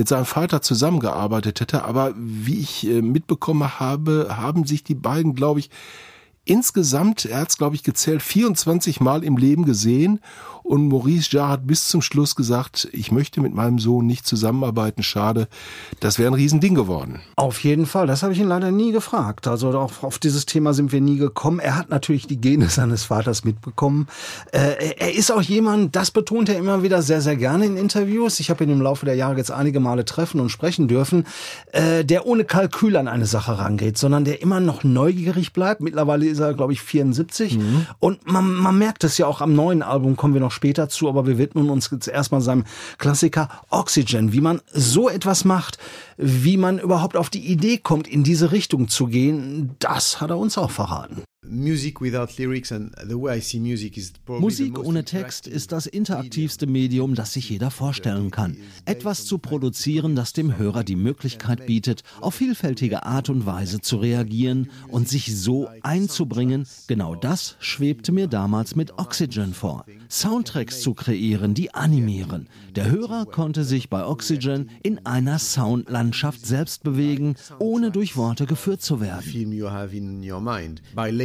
mit 0.00 0.08
seinem 0.08 0.24
Vater 0.24 0.62
zusammengearbeitet 0.62 1.60
hätte. 1.60 1.84
Aber 1.84 2.14
wie 2.16 2.58
ich 2.58 2.86
äh, 2.86 3.02
mitbekommen 3.02 3.78
habe, 3.78 4.28
haben 4.30 4.64
sich 4.64 4.82
die 4.82 4.94
beiden, 4.94 5.34
glaube 5.34 5.60
ich, 5.60 5.68
insgesamt, 6.46 7.26
er 7.26 7.42
hat 7.42 7.50
es, 7.50 7.58
glaube 7.58 7.74
ich, 7.74 7.82
gezählt, 7.82 8.22
24 8.22 9.00
Mal 9.00 9.22
im 9.24 9.36
Leben 9.36 9.66
gesehen. 9.66 10.20
Und 10.70 10.86
Maurice 10.86 11.30
Jarre 11.32 11.48
hat 11.48 11.66
bis 11.66 11.88
zum 11.88 12.00
Schluss 12.00 12.36
gesagt, 12.36 12.86
ich 12.92 13.10
möchte 13.10 13.40
mit 13.40 13.52
meinem 13.52 13.80
Sohn 13.80 14.06
nicht 14.06 14.24
zusammenarbeiten. 14.24 15.02
Schade, 15.02 15.48
das 15.98 16.20
wäre 16.20 16.30
ein 16.30 16.34
Riesending 16.34 16.76
geworden. 16.76 17.18
Auf 17.34 17.58
jeden 17.64 17.86
Fall, 17.86 18.06
das 18.06 18.22
habe 18.22 18.34
ich 18.34 18.38
ihn 18.38 18.46
leider 18.46 18.70
nie 18.70 18.92
gefragt. 18.92 19.48
Also 19.48 19.76
auf, 19.76 20.04
auf 20.04 20.20
dieses 20.20 20.46
Thema 20.46 20.72
sind 20.72 20.92
wir 20.92 21.00
nie 21.00 21.16
gekommen. 21.16 21.58
Er 21.58 21.76
hat 21.76 21.90
natürlich 21.90 22.28
die 22.28 22.40
Gene 22.40 22.68
seines 22.68 23.02
Vaters 23.02 23.42
mitbekommen. 23.42 24.06
Äh, 24.52 24.94
er 24.96 25.12
ist 25.12 25.32
auch 25.32 25.42
jemand, 25.42 25.96
das 25.96 26.12
betont 26.12 26.48
er 26.48 26.56
immer 26.56 26.84
wieder 26.84 27.02
sehr, 27.02 27.20
sehr 27.20 27.34
gerne 27.34 27.66
in 27.66 27.76
Interviews. 27.76 28.38
Ich 28.38 28.48
habe 28.48 28.62
ihn 28.62 28.70
im 28.70 28.80
Laufe 28.80 29.04
der 29.04 29.16
Jahre 29.16 29.38
jetzt 29.38 29.50
einige 29.50 29.80
Male 29.80 30.04
treffen 30.04 30.38
und 30.38 30.50
sprechen 30.50 30.86
dürfen, 30.86 31.26
äh, 31.72 32.04
der 32.04 32.26
ohne 32.26 32.44
Kalkül 32.44 32.96
an 32.96 33.08
eine 33.08 33.26
Sache 33.26 33.58
rangeht, 33.58 33.98
sondern 33.98 34.24
der 34.24 34.40
immer 34.40 34.60
noch 34.60 34.84
neugierig 34.84 35.52
bleibt. 35.52 35.80
Mittlerweile 35.80 36.26
ist 36.26 36.38
er, 36.38 36.54
glaube 36.54 36.74
ich, 36.74 36.80
74. 36.80 37.58
Und 37.98 38.30
man, 38.30 38.54
man 38.54 38.78
merkt 38.78 39.02
es 39.02 39.18
ja 39.18 39.26
auch 39.26 39.40
am 39.40 39.56
neuen 39.56 39.82
Album, 39.82 40.14
kommen 40.14 40.34
wir 40.34 40.40
noch 40.40 40.59
später 40.60 40.90
zu, 40.90 41.08
aber 41.08 41.26
wir 41.26 41.38
widmen 41.38 41.70
uns 41.70 41.88
jetzt 41.90 42.06
erstmal 42.06 42.42
seinem 42.42 42.64
Klassiker 42.98 43.48
Oxygen, 43.70 44.34
wie 44.34 44.42
man 44.42 44.60
so 44.70 45.08
etwas 45.08 45.46
macht, 45.46 45.78
wie 46.18 46.58
man 46.58 46.78
überhaupt 46.78 47.16
auf 47.16 47.30
die 47.30 47.46
Idee 47.46 47.78
kommt, 47.78 48.06
in 48.06 48.24
diese 48.24 48.52
Richtung 48.52 48.88
zu 48.88 49.06
gehen, 49.06 49.74
das 49.78 50.20
hat 50.20 50.28
er 50.28 50.36
uns 50.36 50.58
auch 50.58 50.70
verraten. 50.70 51.22
Music 51.46 52.02
without 52.02 52.38
lyrics 52.38 52.70
and 52.70 52.94
the 53.08 53.18
way 53.18 53.38
I 53.38 53.40
see 53.40 53.58
music 53.58 53.96
is 53.96 54.12
probably 54.26 54.50
the 54.50 54.64
Musik 54.64 54.78
ohne 54.78 55.04
Text 55.04 55.46
ist 55.46 55.72
das 55.72 55.86
interaktivste 55.86 56.66
Medium, 56.66 57.14
das 57.14 57.32
sich 57.32 57.48
jeder 57.48 57.70
vorstellen 57.70 58.30
kann. 58.30 58.58
Etwas 58.84 59.24
zu 59.24 59.38
produzieren, 59.38 60.14
das 60.14 60.34
dem 60.34 60.58
Hörer 60.58 60.84
die 60.84 60.96
Möglichkeit 60.96 61.64
bietet, 61.64 62.02
auf 62.20 62.34
vielfältige 62.34 63.04
Art 63.06 63.30
und 63.30 63.46
Weise 63.46 63.80
zu 63.80 63.96
reagieren 63.96 64.68
und 64.88 65.08
sich 65.08 65.34
so 65.34 65.68
einzubringen, 65.82 66.66
genau 66.88 67.14
das 67.14 67.56
schwebte 67.58 68.12
mir 68.12 68.26
damals 68.26 68.76
mit 68.76 68.98
Oxygen 68.98 69.54
vor. 69.54 69.86
Soundtracks 70.10 70.82
zu 70.82 70.92
kreieren, 70.92 71.54
die 71.54 71.72
animieren. 71.72 72.48
Der 72.76 72.90
Hörer 72.90 73.24
konnte 73.24 73.64
sich 73.64 73.88
bei 73.88 74.04
Oxygen 74.04 74.68
in 74.82 75.06
einer 75.06 75.38
Soundlandschaft 75.38 76.44
selbst 76.44 76.82
bewegen, 76.82 77.36
ohne 77.58 77.90
durch 77.90 78.16
Worte 78.16 78.44
geführt 78.44 78.82
zu 78.82 79.00
werden. 79.00 79.24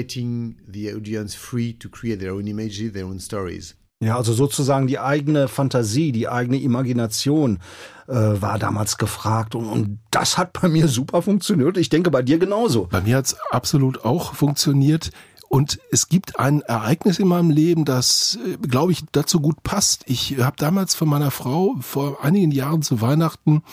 Letting 0.05 0.55
the 0.67 0.93
audience 0.93 1.35
free 1.35 1.73
to 1.73 1.89
create 1.89 2.19
their 2.19 2.33
own 2.33 2.47
images, 2.47 2.93
their 2.93 3.05
own 3.05 3.19
stories. 3.19 3.75
Ja, 4.01 4.17
also 4.17 4.33
sozusagen 4.33 4.87
die 4.87 4.99
eigene 4.99 5.47
Fantasie, 5.47 6.11
die 6.11 6.27
eigene 6.27 6.59
Imagination 6.59 7.59
äh, 8.07 8.13
war 8.13 8.59
damals 8.59 8.97
gefragt 8.97 9.55
und, 9.55 9.65
und 9.65 9.99
das 10.11 10.37
hat 10.37 10.53
bei 10.53 10.67
mir 10.67 10.87
super 10.87 11.21
funktioniert. 11.21 11.77
Ich 11.77 11.89
denke 11.89 12.11
bei 12.11 12.21
dir 12.21 12.37
genauso. 12.37 12.87
Bei 12.91 13.01
mir 13.01 13.17
hat's 13.17 13.35
absolut 13.51 14.03
auch 14.03 14.35
funktioniert. 14.35 15.11
Und 15.47 15.79
es 15.91 16.09
gibt 16.09 16.37
ein 16.39 16.61
Ereignis 16.61 17.19
in 17.19 17.27
meinem 17.27 17.49
Leben, 17.49 17.85
das, 17.85 18.37
äh, 18.45 18.57
glaube 18.57 18.91
ich, 18.91 19.05
dazu 19.11 19.39
gut 19.39 19.63
passt. 19.63 20.03
Ich 20.07 20.37
habe 20.39 20.57
damals 20.57 20.93
von 20.93 21.07
meiner 21.07 21.31
Frau 21.31 21.75
vor 21.79 22.23
einigen 22.23 22.51
Jahren 22.51 22.81
zu 22.81 22.99
Weihnachten 22.99 23.63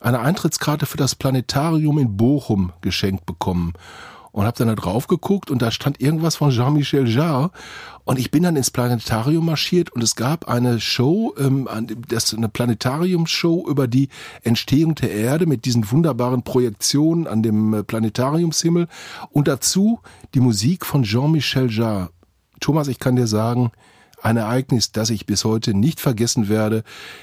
eine 0.00 0.20
Eintrittskarte 0.20 0.86
für 0.86 0.98
das 0.98 1.14
Planetarium 1.16 1.98
in 1.98 2.16
Bochum 2.16 2.72
geschenkt 2.80 3.26
bekommen. 3.26 3.72
Und 4.34 4.46
habe 4.46 4.58
dann 4.58 4.66
da 4.66 4.74
drauf 4.74 5.06
geguckt 5.06 5.48
und 5.48 5.62
da 5.62 5.70
stand 5.70 6.00
irgendwas 6.00 6.34
von 6.34 6.50
Jean-Michel 6.50 7.08
Jarre. 7.08 7.52
Und 8.02 8.18
ich 8.18 8.32
bin 8.32 8.42
dann 8.42 8.56
ins 8.56 8.72
Planetarium 8.72 9.46
marschiert 9.46 9.92
und 9.92 10.02
es 10.02 10.16
gab 10.16 10.48
eine 10.48 10.80
Show, 10.80 11.32
ähm, 11.38 11.68
das 12.08 12.34
eine 12.34 12.48
Planetariumshow 12.48 13.64
über 13.68 13.86
die 13.86 14.08
Entstehung 14.42 14.96
der 14.96 15.12
Erde 15.12 15.46
mit 15.46 15.66
diesen 15.66 15.88
wunderbaren 15.88 16.42
Projektionen 16.42 17.28
an 17.28 17.44
dem 17.44 17.74
äh, 17.74 17.84
Planetariumshimmel 17.84 18.88
und 19.30 19.46
dazu 19.46 20.00
die 20.34 20.40
Musik 20.40 20.84
von 20.84 21.04
Jean-Michel 21.04 21.70
Jarre. 21.70 22.10
Thomas, 22.58 22.88
ich 22.88 22.98
kann 22.98 23.14
dir 23.14 23.28
sagen, 23.28 23.70
ein 24.24 24.36
Ereignis, 24.36 24.90
das 24.92 25.10
ich 25.10 25.26
bis 25.26 25.44
heute 25.44 25.74
nicht 25.74 26.00
vergessen 26.00 26.48
werde. 26.48 26.82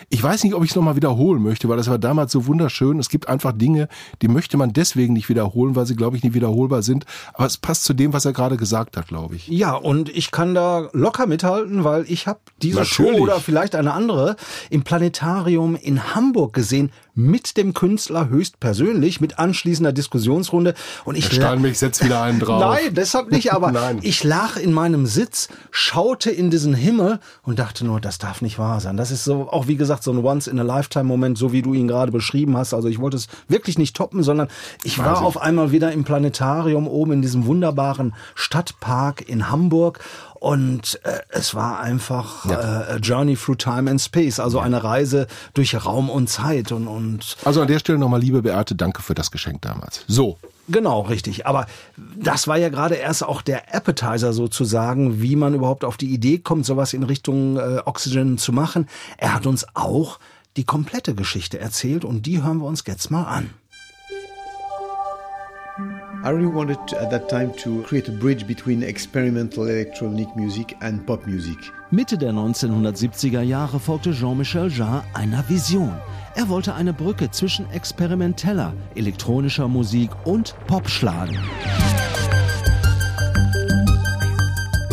Ich 0.10 0.22
weiß 0.22 0.44
nicht, 0.44 0.54
ob 0.54 0.64
ich 0.64 0.70
es 0.70 0.76
nochmal 0.76 0.96
wiederholen 0.96 1.42
möchte, 1.42 1.68
weil 1.68 1.78
das 1.78 1.90
war 1.90 1.98
damals 1.98 2.32
so 2.32 2.46
wunderschön. 2.46 3.00
Es 3.00 3.10
gibt 3.10 3.28
einfach 3.28 3.54
Dinge, 3.54 3.88
die 4.22 4.28
möchte 4.28 4.56
man 4.56 4.72
deswegen 4.72 5.14
nicht 5.14 5.28
wiederholen, 5.28 5.76
weil 5.76 5.88
sie, 5.88 5.96
glaube 5.96 6.16
ich, 6.16 6.24
nicht 6.24 6.36
wiederholbar 6.36 6.84
sind. 6.84 7.06
Aber 7.34 7.48
es 7.48 7.58
passt 7.58 7.86
zu 7.86 7.94
dem, 7.94 8.14
was 8.14 8.26
er 8.26 8.34
gerade 8.34 8.56
gesagt 8.56 8.98
hat, 8.98 9.08
glaube 9.08 9.36
ich. 9.36 9.48
Ja, 9.48 9.74
und 9.74 10.10
ich 10.10 10.30
kann 10.30 10.54
da 10.54 10.90
locker 10.94 11.26
mithalten, 11.26 11.84
weil 11.84 12.06
ich 12.08 12.28
habe 12.28 12.40
diese 12.62 12.80
Natürlich. 12.80 13.18
Show 13.18 13.24
oder 13.24 13.40
vielleicht 13.40 13.74
eine 13.74 13.94
andere 13.94 14.36
im 14.70 14.84
Planetarium 14.84 15.76
in 15.76 16.14
Hamburg 16.14 16.54
gesehen 16.54 16.92
mit 17.14 17.58
dem 17.58 17.74
Künstler 17.74 18.30
höchstpersönlich, 18.30 19.20
mit 19.20 19.38
anschließender 19.38 19.92
Diskussionsrunde. 19.92 20.76
Und 21.04 21.18
ich 21.18 21.26
Herr 21.26 21.34
Steinmich 21.34 21.78
setzt 21.78 22.04
wieder 22.06 22.22
einen 22.22 22.40
drauf. 22.42 22.62
Nein, 22.62 22.94
deshalb 22.94 23.32
nicht, 23.32 23.54
aber 23.54 23.72
Nein. 23.72 24.00
ich 24.02 24.24
lag 24.24 24.56
in 24.56 24.72
meinem 24.72 25.06
Sitz, 25.06 25.50
schaute 25.72 26.30
in 26.32 26.50
diesen 26.52 26.74
Himmel 26.74 26.91
und 27.00 27.60
dachte 27.60 27.86
nur, 27.86 28.00
das 28.02 28.18
darf 28.18 28.42
nicht 28.42 28.60
wahr 28.60 28.80
sein. 28.80 28.98
Das 28.98 29.12
ist 29.12 29.24
so, 29.24 29.50
auch 29.50 29.68
wie 29.68 29.76
gesagt, 29.76 30.04
so 30.04 30.12
ein 30.12 30.24
Once-in-a-Lifetime-Moment, 30.24 31.38
so 31.38 31.52
wie 31.52 31.62
du 31.62 31.74
ihn 31.74 31.88
gerade 31.88 32.12
beschrieben 32.12 32.58
hast. 32.58 32.74
Also 32.74 32.88
ich 32.88 33.00
wollte 33.00 33.18
es 33.18 33.28
wirklich 33.48 33.78
nicht 33.78 33.96
toppen, 33.96 34.24
sondern 34.24 34.48
ich 34.84 34.98
war 35.00 35.08
Wahnsinn. 35.08 35.26
auf 35.26 35.42
einmal 35.42 35.72
wieder 35.72 35.92
im 35.92 36.04
Planetarium 36.04 36.88
oben 36.88 37.14
in 37.14 37.22
diesem 37.22 37.46
wunderbaren 37.46 38.14
Stadtpark 38.36 39.28
in 39.28 39.50
Hamburg. 39.50 40.00
Und 40.40 41.00
äh, 41.04 41.20
es 41.30 41.54
war 41.54 41.80
einfach 41.80 42.46
äh, 42.50 42.54
a 42.54 42.96
Journey 42.98 43.36
through 43.36 43.58
Time 43.58 43.90
and 43.90 44.02
Space, 44.02 44.40
also 44.40 44.60
eine 44.60 44.84
Reise 44.84 45.28
durch 45.54 45.86
Raum 45.86 46.10
und 46.10 46.30
Zeit. 46.30 46.72
Und, 46.72 46.88
und 46.88 47.38
Also 47.46 47.62
an 47.62 47.68
der 47.68 47.80
Stelle 47.80 48.00
nochmal, 48.00 48.22
liebe 48.22 48.42
Beate, 48.42 48.74
danke 48.76 49.02
für 49.04 49.14
das 49.14 49.30
Geschenk 49.32 49.62
damals. 49.62 50.04
So. 50.08 50.38
Genau, 50.72 51.02
richtig. 51.02 51.46
Aber 51.46 51.68
das 52.18 52.48
war 52.48 52.58
ja 52.58 52.70
gerade 52.70 52.96
erst 52.96 53.24
auch 53.24 53.42
der 53.42 53.74
Appetizer 53.74 54.34
sozusagen, 54.34 55.22
wie 55.22 55.36
man 55.36 55.54
überhaupt 55.54 55.84
auf 55.84 55.98
die 55.98 56.14
Idee 56.14 56.40
kommt, 56.40 56.66
sowas 56.66 56.94
in 56.94 57.04
Richtung 57.04 57.58
äh, 57.58 57.82
Oxygen 57.86 58.38
zu 58.38 58.54
machen. 58.54 58.88
Er 59.18 59.34
hat 59.34 59.46
uns 59.46 59.66
auch 59.74 60.20
die 60.58 60.64
komplette 60.64 61.16
Geschichte 61.16 61.60
erzählt 61.60 62.06
und 62.06 62.26
die 62.26 62.44
hören 62.44 62.58
wir 62.58 62.66
uns 62.66 62.84
jetzt 62.86 63.12
mal 63.12 63.24
an. 63.24 63.50
I 66.24 66.30
really 66.30 66.46
wanted 66.46 66.78
to, 66.88 67.02
at 67.02 67.10
that 67.10 67.30
time 67.30 67.52
to 67.64 67.82
create 67.82 68.08
a 68.08 68.12
bridge 68.12 68.46
between 68.46 68.84
experimental 68.84 69.68
electronic 69.68 70.28
music 70.36 70.76
and 70.82 71.04
pop 71.08 71.26
music. 71.26 71.58
Mitte 71.90 72.16
der 72.16 72.32
1970er 72.32 73.42
Jahre 73.42 73.80
folgte 73.80 74.12
Jean-Michel 74.12 74.70
Jarre 74.70 75.04
einer 75.16 75.44
Vision. 75.50 75.92
Er 76.36 76.48
wollte 76.48 76.76
eine 76.76 76.94
Brücke 76.94 77.32
zwischen 77.32 77.68
experimenteller, 77.72 78.74
elektronischer 78.94 79.68
Musik 79.68 80.12
und 80.24 80.54
Pop 80.68 80.88
schlagen. 80.88 81.40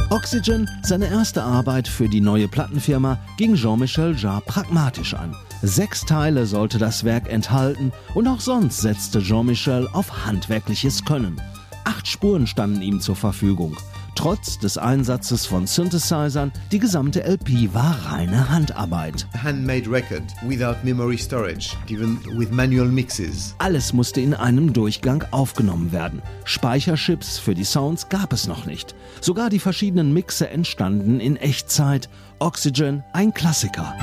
Oxygen, 0.08 0.66
seine 0.82 1.08
erste 1.08 1.42
Arbeit 1.42 1.88
für 1.88 2.08
die 2.08 2.22
neue 2.22 2.48
Plattenfirma, 2.48 3.18
ging 3.36 3.54
Jean-Michel 3.54 4.16
Jarre 4.16 4.40
pragmatisch 4.46 5.12
an. 5.12 5.36
Sechs 5.62 6.04
Teile 6.04 6.46
sollte 6.46 6.78
das 6.78 7.02
Werk 7.02 7.28
enthalten 7.28 7.92
und 8.14 8.28
auch 8.28 8.40
sonst 8.40 8.80
setzte 8.80 9.20
Jean-Michel 9.20 9.88
auf 9.92 10.24
handwerkliches 10.24 11.04
Können. 11.04 11.40
Acht 11.84 12.06
Spuren 12.06 12.46
standen 12.46 12.80
ihm 12.80 13.00
zur 13.00 13.16
Verfügung. 13.16 13.76
Trotz 14.14 14.58
des 14.58 14.78
Einsatzes 14.78 15.46
von 15.46 15.66
Synthesizern, 15.66 16.52
die 16.70 16.78
gesamte 16.78 17.22
LP 17.24 17.72
war 17.72 17.96
reine 18.06 18.48
Handarbeit. 18.50 19.26
Handmade 19.42 19.90
record 19.90 20.22
without 20.46 20.76
memory 20.84 21.16
storage, 21.16 21.76
even 21.88 22.18
with 22.36 22.50
manual 22.50 22.88
mixes. 22.88 23.54
Alles 23.58 23.92
musste 23.92 24.20
in 24.20 24.34
einem 24.34 24.72
Durchgang 24.72 25.24
aufgenommen 25.30 25.92
werden. 25.92 26.22
Speicherchips 26.44 27.38
für 27.38 27.54
die 27.54 27.64
Sounds 27.64 28.08
gab 28.08 28.32
es 28.32 28.46
noch 28.46 28.66
nicht. 28.66 28.94
Sogar 29.20 29.50
die 29.50 29.60
verschiedenen 29.60 30.12
Mixe 30.12 30.48
entstanden 30.48 31.20
in 31.20 31.36
Echtzeit. 31.36 32.08
Oxygen, 32.40 33.04
ein 33.12 33.32
Klassiker. 33.34 33.96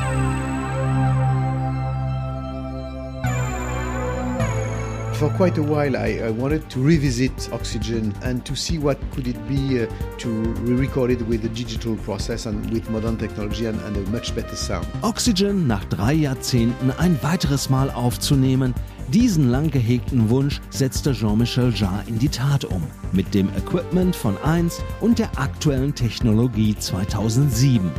For 5.19 5.29
quite 5.29 5.57
a 5.57 5.63
while, 5.63 5.95
I, 5.95 6.19
I 6.25 6.29
wanted 6.29 6.69
to 6.71 6.79
revisit 6.81 7.49
Oxygen 7.53 8.13
and 8.21 8.45
to 8.45 8.53
see 8.53 8.77
what 8.77 8.99
could 9.11 9.29
it 9.29 9.47
be 9.47 9.81
uh, 9.81 9.87
to 10.17 10.29
re-record 10.29 11.09
it 11.09 11.21
with 11.21 11.45
a 11.45 11.47
digital 11.47 11.95
process 11.95 12.47
and 12.47 12.69
with 12.69 12.89
modern 12.89 13.17
technology 13.17 13.65
and, 13.65 13.79
and 13.83 13.95
a 13.95 14.01
much 14.11 14.35
better 14.35 14.57
sound. 14.57 14.85
Oxygen 15.03 15.67
nach 15.67 15.85
drei 15.85 16.11
Jahrzehnten 16.11 16.91
ein 16.97 17.17
weiteres 17.21 17.69
Mal 17.69 17.89
aufzunehmen, 17.91 18.75
diesen 19.13 19.49
lang 19.51 19.71
gehegten 19.71 20.29
Wunsch 20.29 20.59
setzte 20.69 21.13
Jean-Michel 21.13 21.73
Jarre 21.73 22.03
in 22.07 22.19
die 22.19 22.27
Tat 22.27 22.65
um. 22.65 22.83
Mit 23.13 23.33
dem 23.33 23.47
Equipment 23.55 24.13
von 24.13 24.37
1 24.43 24.81
und 24.99 25.17
der 25.17 25.39
aktuellen 25.39 25.95
Technologie 25.95 26.75
2007. 26.77 27.89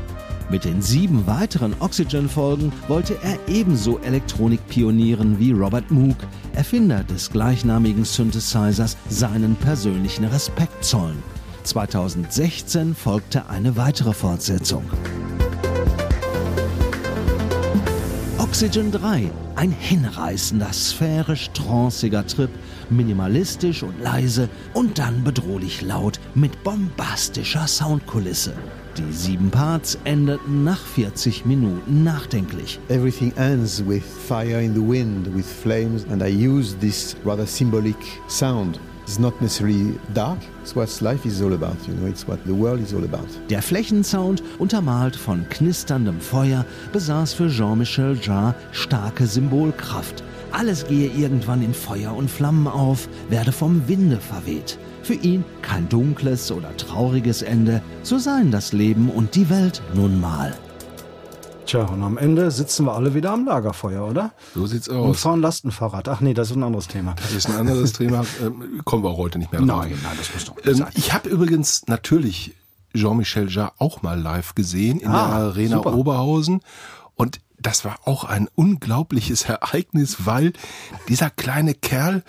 Mit 0.49 0.65
den 0.65 0.81
sieben 0.81 1.26
weiteren 1.26 1.75
Oxygen-Folgen 1.81 2.73
wollte 2.87 3.19
er 3.21 3.37
ebenso 3.49 3.99
Elektronik 3.99 4.65
pionieren 4.69 5.41
wie 5.41 5.50
Robert 5.50 5.91
Moog, 5.91 6.17
Erfinder 6.55 7.03
des 7.03 7.31
gleichnamigen 7.31 8.05
Synthesizers, 8.05 8.97
seinen 9.09 9.57
persönlichen 9.57 10.25
Respekt 10.25 10.85
zollen. 10.85 11.21
2016 11.65 12.95
folgte 12.95 13.49
eine 13.49 13.76
weitere 13.76 14.12
Fortsetzung. 14.12 14.85
Oxygen 18.38 18.93
3, 18.93 19.29
ein 19.57 19.73
hinreißender, 19.73 20.73
sphärisch 20.73 21.50
tranciger 21.50 22.25
Trip, 22.25 22.50
minimalistisch 22.88 23.83
und 23.83 24.00
leise 24.00 24.49
und 24.75 25.00
dann 25.00 25.25
bedrohlich 25.25 25.83
laut 25.83 26.21
mit 26.37 26.62
bombastischer 26.62 27.67
Soundkulisse. 27.67 28.55
Die 28.97 29.12
sieben 29.12 29.50
Parts 29.50 29.99
endeten 30.05 30.65
nach 30.65 30.81
40 30.81 31.45
Minuten 31.45 32.03
nachdenklich. 32.03 32.81
Everything 32.88 33.31
ends 33.37 33.85
with 33.87 34.03
fire 34.03 34.62
in 34.62 34.73
the 34.73 34.81
wind, 34.81 35.29
with 35.35 35.45
flames, 35.45 36.07
and 36.11 36.23
I 36.23 36.29
use 36.29 36.75
this 36.81 37.15
rather 37.23 37.47
symbolic 37.47 37.97
sound. 38.26 38.81
It's 39.03 39.19
not 39.19 39.38
necessarily 39.43 39.99
dark. 40.15 40.38
It's 40.62 40.75
what 40.75 40.88
life 41.03 41.29
is 41.29 41.43
all 41.43 41.53
about. 41.53 41.76
You 41.87 41.95
know, 41.95 42.07
it's 42.07 42.26
what 42.26 42.38
the 42.47 42.55
world 42.55 42.81
is 42.81 42.95
all 42.95 43.05
about. 43.05 43.29
Der 43.50 43.61
Flächensound, 43.61 44.43
untermalt 44.59 45.15
von 45.15 45.47
knisterndem 45.50 46.19
Feuer, 46.19 46.65
besaß 46.93 47.35
für 47.35 47.49
Jean-Michel 47.49 48.19
Jarre 48.23 48.55
starke 48.73 49.26
Symbolkraft. 49.26 50.25
Alles 50.53 50.87
gehe 50.87 51.11
irgendwann 51.11 51.62
in 51.62 51.75
Feuer 51.75 52.17
und 52.17 52.31
Flammen 52.31 52.67
auf, 52.67 53.11
werde 53.29 53.53
vom 53.53 53.87
Winde 53.88 54.19
verweht. 54.19 54.79
Für 55.07 55.15
ihn 55.15 55.45
kein 55.63 55.89
dunkles 55.89 56.51
oder 56.51 56.77
trauriges 56.77 57.43
Ende, 57.43 57.81
so 58.03 58.19
seien 58.19 58.51
das 58.51 58.73
Leben 58.73 59.09
und 59.09 59.37
die 59.37 59.49
Welt 59.49 59.81
nun 59.95 60.21
mal. 60.21 60.53
Tja, 61.65 61.85
und 61.85 62.03
am 62.03 62.19
Ende 62.19 62.51
sitzen 62.51 62.87
wir 62.87 62.93
alle 62.95 63.15
wieder 63.15 63.31
am 63.33 63.45
Lagerfeuer, 63.47 64.05
oder? 64.07 64.33
So 64.55 64.67
sieht's 64.67 64.89
Und 64.89 64.97
aus. 64.97 65.21
fahren 65.21 65.41
Lastenfahrrad. 65.43 66.09
Ach 66.09 66.21
nee, 66.21 66.35
das 66.35 66.51
ist 66.51 66.57
ein 66.57 66.63
anderes 66.65 66.89
Thema. 66.89 67.15
Das 67.23 67.33
ist 67.33 67.49
ein 67.49 67.55
anderes 67.57 67.93
Thema. 67.93 68.25
Ähm, 68.43 68.81
kommen 68.85 69.05
wir 69.05 69.11
auch 69.11 69.19
heute 69.19 69.39
nicht 69.39 69.53
mehr 69.53 69.61
drauf. 69.61 69.85
Nein, 69.85 69.99
nein, 70.03 70.13
das 70.19 70.33
muss 70.35 70.45
doch 70.45 70.57
nicht 70.57 70.67
Ähm, 70.67 70.75
sein. 70.77 70.89
ich 70.95 71.13
habe 71.13 71.29
übrigens 71.29 71.87
natürlich 71.87 72.55
Jean-Michel 72.95 73.49
Jarre 73.49 73.73
auch 73.79 74.03
mal 74.03 74.21
live 74.21 74.55
gesehen 74.57 74.99
in 74.99 75.09
Ah, 75.09 75.27
der 75.29 75.37
Arena 75.37 75.77
super. 75.77 75.95
Oberhausen. 75.95 76.61
Und 77.15 77.39
das 77.61 77.85
war 77.85 77.99
auch 78.05 78.25
ein 78.25 78.49
unglaubliches 78.55 79.45
Ereignis, 79.45 80.27
weil 80.27 80.53
dieser 81.09 81.31
kleine 81.31 81.75
Kerl 81.75 82.23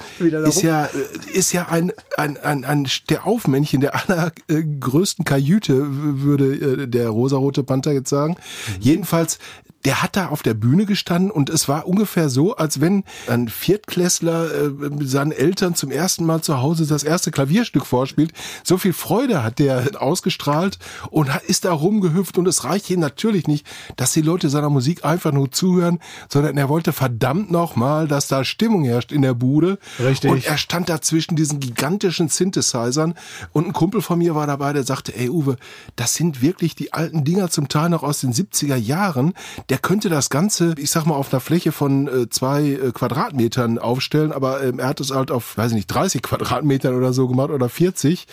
ist 0.49 0.61
ja, 0.63 0.85
äh, 0.85 0.89
ist 1.37 1.51
ja 1.51 1.67
ein, 1.67 1.91
ein, 2.17 2.37
ein, 2.37 2.65
ein 2.65 2.87
der 3.09 3.27
Aufmännchen 3.27 3.81
der 3.81 3.95
allergrößten 3.95 5.25
Kajüte, 5.25 5.87
w- 5.87 6.21
würde 6.23 6.83
äh, 6.83 6.87
der 6.87 7.09
rosarote 7.09 7.63
Panther 7.63 7.91
jetzt 7.91 8.09
sagen. 8.09 8.35
Jedenfalls, 8.79 9.39
der 9.85 10.01
hat 10.01 10.15
da 10.15 10.27
auf 10.27 10.43
der 10.43 10.53
Bühne 10.53 10.85
gestanden 10.85 11.31
und 11.31 11.49
es 11.49 11.67
war 11.67 11.87
ungefähr 11.87 12.29
so, 12.29 12.55
als 12.55 12.81
wenn 12.81 13.03
ein 13.27 13.47
Viertklässler 13.47 14.45
äh, 14.45 14.71
seinen 15.01 15.31
Eltern 15.31 15.75
zum 15.75 15.91
ersten 15.91 16.25
Mal 16.25 16.41
zu 16.41 16.61
Hause 16.61 16.85
das 16.85 17.03
erste 17.03 17.31
Klavierstück 17.31 17.85
vorspielt. 17.85 18.33
So 18.63 18.77
viel 18.77 18.93
Freude 18.93 19.43
hat 19.43 19.59
der 19.59 20.01
ausgestrahlt 20.01 20.79
und 21.09 21.29
ist 21.47 21.65
da 21.65 21.71
rumgehüpft 21.71 22.37
und 22.37 22.47
es 22.47 22.63
reicht 22.63 22.89
ihm 22.89 22.99
natürlich 22.99 23.47
nicht, 23.47 23.65
dass 23.95 24.11
die 24.11 24.21
Leute 24.21 24.49
seiner 24.49 24.69
Musik 24.69 25.05
einfach 25.05 25.31
nur 25.31 25.51
zuhören, 25.51 25.99
sondern 26.29 26.57
er 26.57 26.69
wollte 26.69 26.91
verdammt 26.91 27.51
nochmal, 27.51 28.07
dass 28.07 28.27
da 28.27 28.43
Stimmung 28.43 28.83
herrscht 28.83 29.11
in 29.11 29.21
der 29.21 29.33
Bude. 29.33 29.77
Richtig. 29.99 30.31
Und 30.31 30.45
er 30.45 30.57
stand 30.57 30.89
da 30.89 31.01
zwischen 31.01 31.35
diesen 31.35 31.59
gigantischen 31.59 32.29
Synthesizern 32.29 33.13
und 33.53 33.67
ein 33.67 33.73
Kumpel 33.73 34.01
von 34.01 34.19
mir 34.19 34.35
war 34.35 34.47
dabei, 34.47 34.73
der 34.73 34.83
sagte, 34.83 35.15
ey 35.15 35.29
Uwe, 35.29 35.57
das 35.95 36.15
sind 36.15 36.41
wirklich 36.41 36.75
die 36.75 36.93
alten 36.93 37.23
Dinger 37.23 37.49
zum 37.49 37.69
Teil 37.69 37.89
noch 37.89 38.03
aus 38.03 38.21
den 38.21 38.33
70er 38.33 38.75
Jahren. 38.75 39.33
Der 39.69 39.77
könnte 39.79 40.07
das 40.07 40.29
Ganze, 40.29 40.75
ich 40.77 40.89
sag 40.91 41.05
mal, 41.05 41.15
auf 41.15 41.33
einer 41.33 41.41
Fläche 41.41 41.73
von 41.73 42.07
äh, 42.07 42.29
zwei 42.29 42.63
äh, 42.69 42.91
Quadratmetern 42.93 43.79
aufstellen, 43.79 44.31
aber 44.31 44.63
ähm, 44.63 44.79
er 44.79 44.87
hat 44.87 45.01
es 45.01 45.11
halt 45.11 45.29
auf, 45.29 45.57
weiß 45.57 45.71
ich 45.71 45.75
nicht, 45.75 45.87
30 45.87 46.21
Quadratmetern 46.21 46.95
oder 46.95 47.11
so 47.11 47.27
gemacht 47.27 47.49
oder 47.49 47.67
40, 47.67 48.27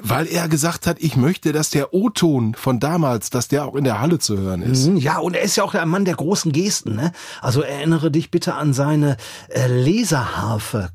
weil 0.00 0.26
er 0.26 0.48
gesagt 0.48 0.86
hat, 0.86 0.96
ich 1.00 1.16
möchte, 1.16 1.52
dass 1.52 1.68
der 1.68 1.92
O-Ton 1.92 2.54
von 2.54 2.80
damals, 2.80 3.28
dass 3.28 3.48
der 3.48 3.66
auch 3.66 3.74
in 3.74 3.84
der 3.84 4.00
Halle 4.00 4.18
zu 4.18 4.38
hören 4.38 4.62
ist. 4.62 4.86
Mhm, 4.88 4.96
Ja, 4.96 5.18
und 5.18 5.36
er 5.36 5.42
ist 5.42 5.56
ja 5.56 5.64
auch 5.64 5.74
ein 5.74 5.88
Mann 5.88 6.06
der 6.06 6.14
großen 6.14 6.50
Gesten. 6.50 6.96
Ne? 6.96 7.12
Also 7.42 7.60
erinnere 7.60 8.10
dich 8.10 8.30
bitte 8.30 8.54
an 8.54 8.72
seine 8.72 9.18
äh, 9.48 9.66
Laserharfe. 9.66 10.90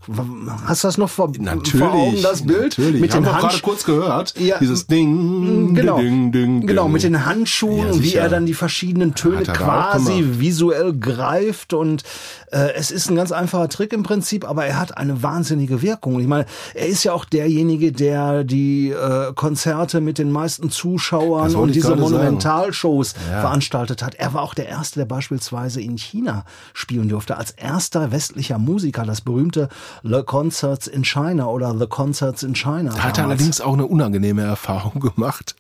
Hast 0.65 0.83
du 0.83 0.87
das 0.87 0.97
noch 0.97 1.09
vor, 1.09 1.31
Natürlich, 1.37 1.85
vor 1.85 1.93
Augen, 1.93 2.21
das 2.23 2.41
Bild? 2.43 2.77
Natürlich. 2.77 3.01
Mit 3.01 3.13
Haben 3.13 3.25
wir 3.25 3.33
gerade 3.33 3.59
kurz 3.59 3.85
gehört. 3.85 4.33
Ja, 4.39 4.57
Dieses 4.59 4.87
Ding, 4.87 5.75
Genau, 5.75 5.99
ding, 5.99 6.31
ding, 6.31 6.65
genau 6.65 6.83
ding. 6.85 6.93
mit 6.93 7.03
den 7.03 7.25
Handschuhen, 7.25 7.93
Ja, 7.93 8.01
wie 8.03 8.15
er 8.15 8.29
dann 8.29 8.45
die 8.47 8.53
verschiedenen 8.55 9.13
Töne 9.13 9.43
auch 9.43 9.74
quasi 9.75 10.19
gemacht. 10.21 10.39
visuell 10.39 10.93
greift 10.97 11.73
und 11.73 12.03
äh, 12.51 12.73
es 12.75 12.91
ist 12.91 13.09
ein 13.09 13.15
ganz 13.15 13.31
einfacher 13.31 13.69
Trick 13.69 13.93
im 13.93 14.03
Prinzip, 14.03 14.47
aber 14.47 14.65
er 14.65 14.79
hat 14.79 14.97
eine 14.97 15.21
wahnsinnige 15.23 15.81
Wirkung. 15.81 16.19
Ich 16.19 16.27
meine, 16.27 16.45
er 16.73 16.87
ist 16.87 17.03
ja 17.03 17.13
auch 17.13 17.25
derjenige, 17.25 17.91
der 17.91 18.43
die 18.43 18.89
äh, 18.91 19.33
Konzerte 19.33 20.01
mit 20.01 20.17
den 20.17 20.31
meisten 20.31 20.69
Zuschauern 20.69 21.55
und 21.55 21.73
diese. 21.75 21.95
Monumentalshows 21.95 23.13
Ja. 23.31 23.41
veranstaltet 23.41 24.01
hat. 24.03 24.15
Er 24.15 24.33
war 24.33 24.41
auch 24.41 24.53
der 24.53 24.67
erste, 24.67 24.99
der 24.99 25.05
beispielsweise 25.05 25.81
in 25.81 25.97
China 25.97 26.45
spielen 26.73 27.09
durfte, 27.09 27.37
als 27.37 27.51
erster 27.51 28.11
westlicher 28.11 28.57
Musiker, 28.57 29.03
das 29.05 29.21
berühmte 29.21 29.69
Le 30.03 30.23
Concerts 30.23 30.87
in 30.87 31.03
China 31.03 31.47
oder 31.47 31.77
The 31.77 31.87
Concerts 31.87 32.43
in 32.43 32.53
China. 32.55 32.91
Da 32.95 33.03
hat 33.03 33.17
er 33.17 33.25
allerdings 33.25 33.61
auch 33.61 33.73
eine 33.73 33.85
unangenehme 33.85 34.41
Erfahrung 34.43 34.99
gemacht, 34.99 35.55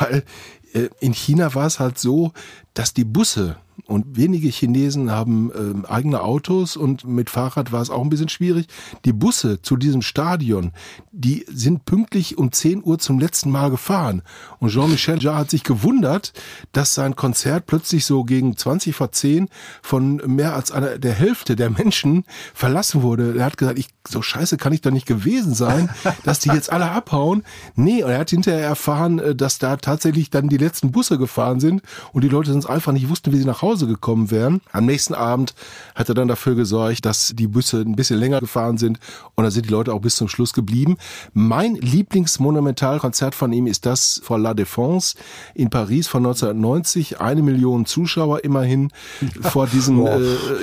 weil 0.00 0.24
äh, 0.72 0.88
in 1.00 1.12
China 1.14 1.54
war 1.54 1.66
es 1.66 1.80
halt 1.80 1.98
so, 1.98 2.32
dass 2.74 2.92
die 2.92 3.04
Busse 3.04 3.56
und 3.86 4.16
wenige 4.16 4.48
Chinesen 4.48 5.10
haben 5.10 5.50
ähm, 5.54 5.84
eigene 5.84 6.22
Autos 6.22 6.76
und 6.76 7.04
mit 7.04 7.28
Fahrrad 7.28 7.72
war 7.72 7.82
es 7.82 7.90
auch 7.90 8.02
ein 8.02 8.08
bisschen 8.08 8.28
schwierig. 8.28 8.66
Die 9.04 9.12
Busse 9.12 9.60
zu 9.60 9.76
diesem 9.76 10.00
Stadion, 10.00 10.72
die 11.12 11.44
sind 11.48 11.84
pünktlich 11.84 12.38
um 12.38 12.50
10 12.50 12.82
Uhr 12.84 12.98
zum 12.98 13.18
letzten 13.18 13.50
Mal 13.50 13.70
gefahren. 13.70 14.22
Und 14.58 14.70
Jean-Michel 14.70 15.22
Jarre 15.22 15.38
hat 15.38 15.50
sich 15.50 15.64
gewundert, 15.64 16.32
dass 16.72 16.94
sein 16.94 17.16
Konzert 17.16 17.66
plötzlich 17.66 18.06
so 18.06 18.24
gegen 18.24 18.56
20 18.56 18.94
vor 18.94 19.12
10 19.12 19.48
von 19.82 20.16
mehr 20.26 20.54
als 20.54 20.70
einer 20.70 20.98
der 20.98 21.12
Hälfte 21.12 21.56
der 21.56 21.70
Menschen 21.70 22.24
verlassen 22.54 23.02
wurde. 23.02 23.36
Er 23.36 23.44
hat 23.44 23.58
gesagt, 23.58 23.78
ich, 23.78 23.88
so 24.08 24.22
scheiße 24.22 24.56
kann 24.56 24.72
ich 24.72 24.80
doch 24.80 24.92
nicht 24.92 25.06
gewesen 25.06 25.54
sein, 25.54 25.90
dass 26.24 26.38
die 26.38 26.50
jetzt 26.50 26.72
alle 26.72 26.90
abhauen. 26.90 27.42
Nee, 27.74 28.02
und 28.02 28.10
er 28.10 28.20
hat 28.20 28.30
hinterher 28.30 28.66
erfahren, 28.66 29.18
äh, 29.18 29.34
dass 29.34 29.58
da 29.58 29.76
tatsächlich 29.76 30.30
dann 30.30 30.48
die 30.48 30.56
letzten 30.56 30.90
Busse 30.90 31.18
gefahren 31.18 31.60
sind 31.60 31.82
und 32.12 32.24
die 32.24 32.28
Leute 32.28 32.50
sonst 32.64 32.70
einfach 32.70 32.92
nicht 32.92 33.08
wussten, 33.08 33.32
wie 33.32 33.38
sie 33.38 33.44
nach 33.44 33.62
Hause 33.62 33.86
gekommen 33.86 34.30
wären. 34.30 34.60
Am 34.72 34.86
nächsten 34.86 35.14
Abend 35.14 35.54
hat 35.94 36.08
er 36.08 36.14
dann 36.14 36.28
dafür 36.28 36.54
gesorgt, 36.54 37.04
dass 37.04 37.32
die 37.34 37.46
Busse 37.46 37.80
ein 37.80 37.96
bisschen 37.96 38.18
länger 38.18 38.40
gefahren 38.40 38.78
sind 38.78 38.98
und 39.34 39.44
da 39.44 39.50
sind 39.50 39.66
die 39.66 39.70
Leute 39.70 39.92
auch 39.92 40.00
bis 40.00 40.16
zum 40.16 40.28
Schluss 40.28 40.52
geblieben. 40.52 40.96
Mein 41.32 41.76
Lieblingsmonumentalkonzert 41.76 43.34
von 43.34 43.52
ihm 43.52 43.66
ist 43.66 43.86
das 43.86 44.20
vor 44.24 44.38
La 44.38 44.52
Défense 44.52 45.16
in 45.54 45.70
Paris 45.70 46.08
von 46.08 46.24
1990. 46.24 47.20
Eine 47.20 47.42
Million 47.42 47.86
Zuschauer 47.86 48.44
immerhin 48.44 48.90
vor 49.40 49.66
diesem, 49.66 50.06
äh, 50.06 50.20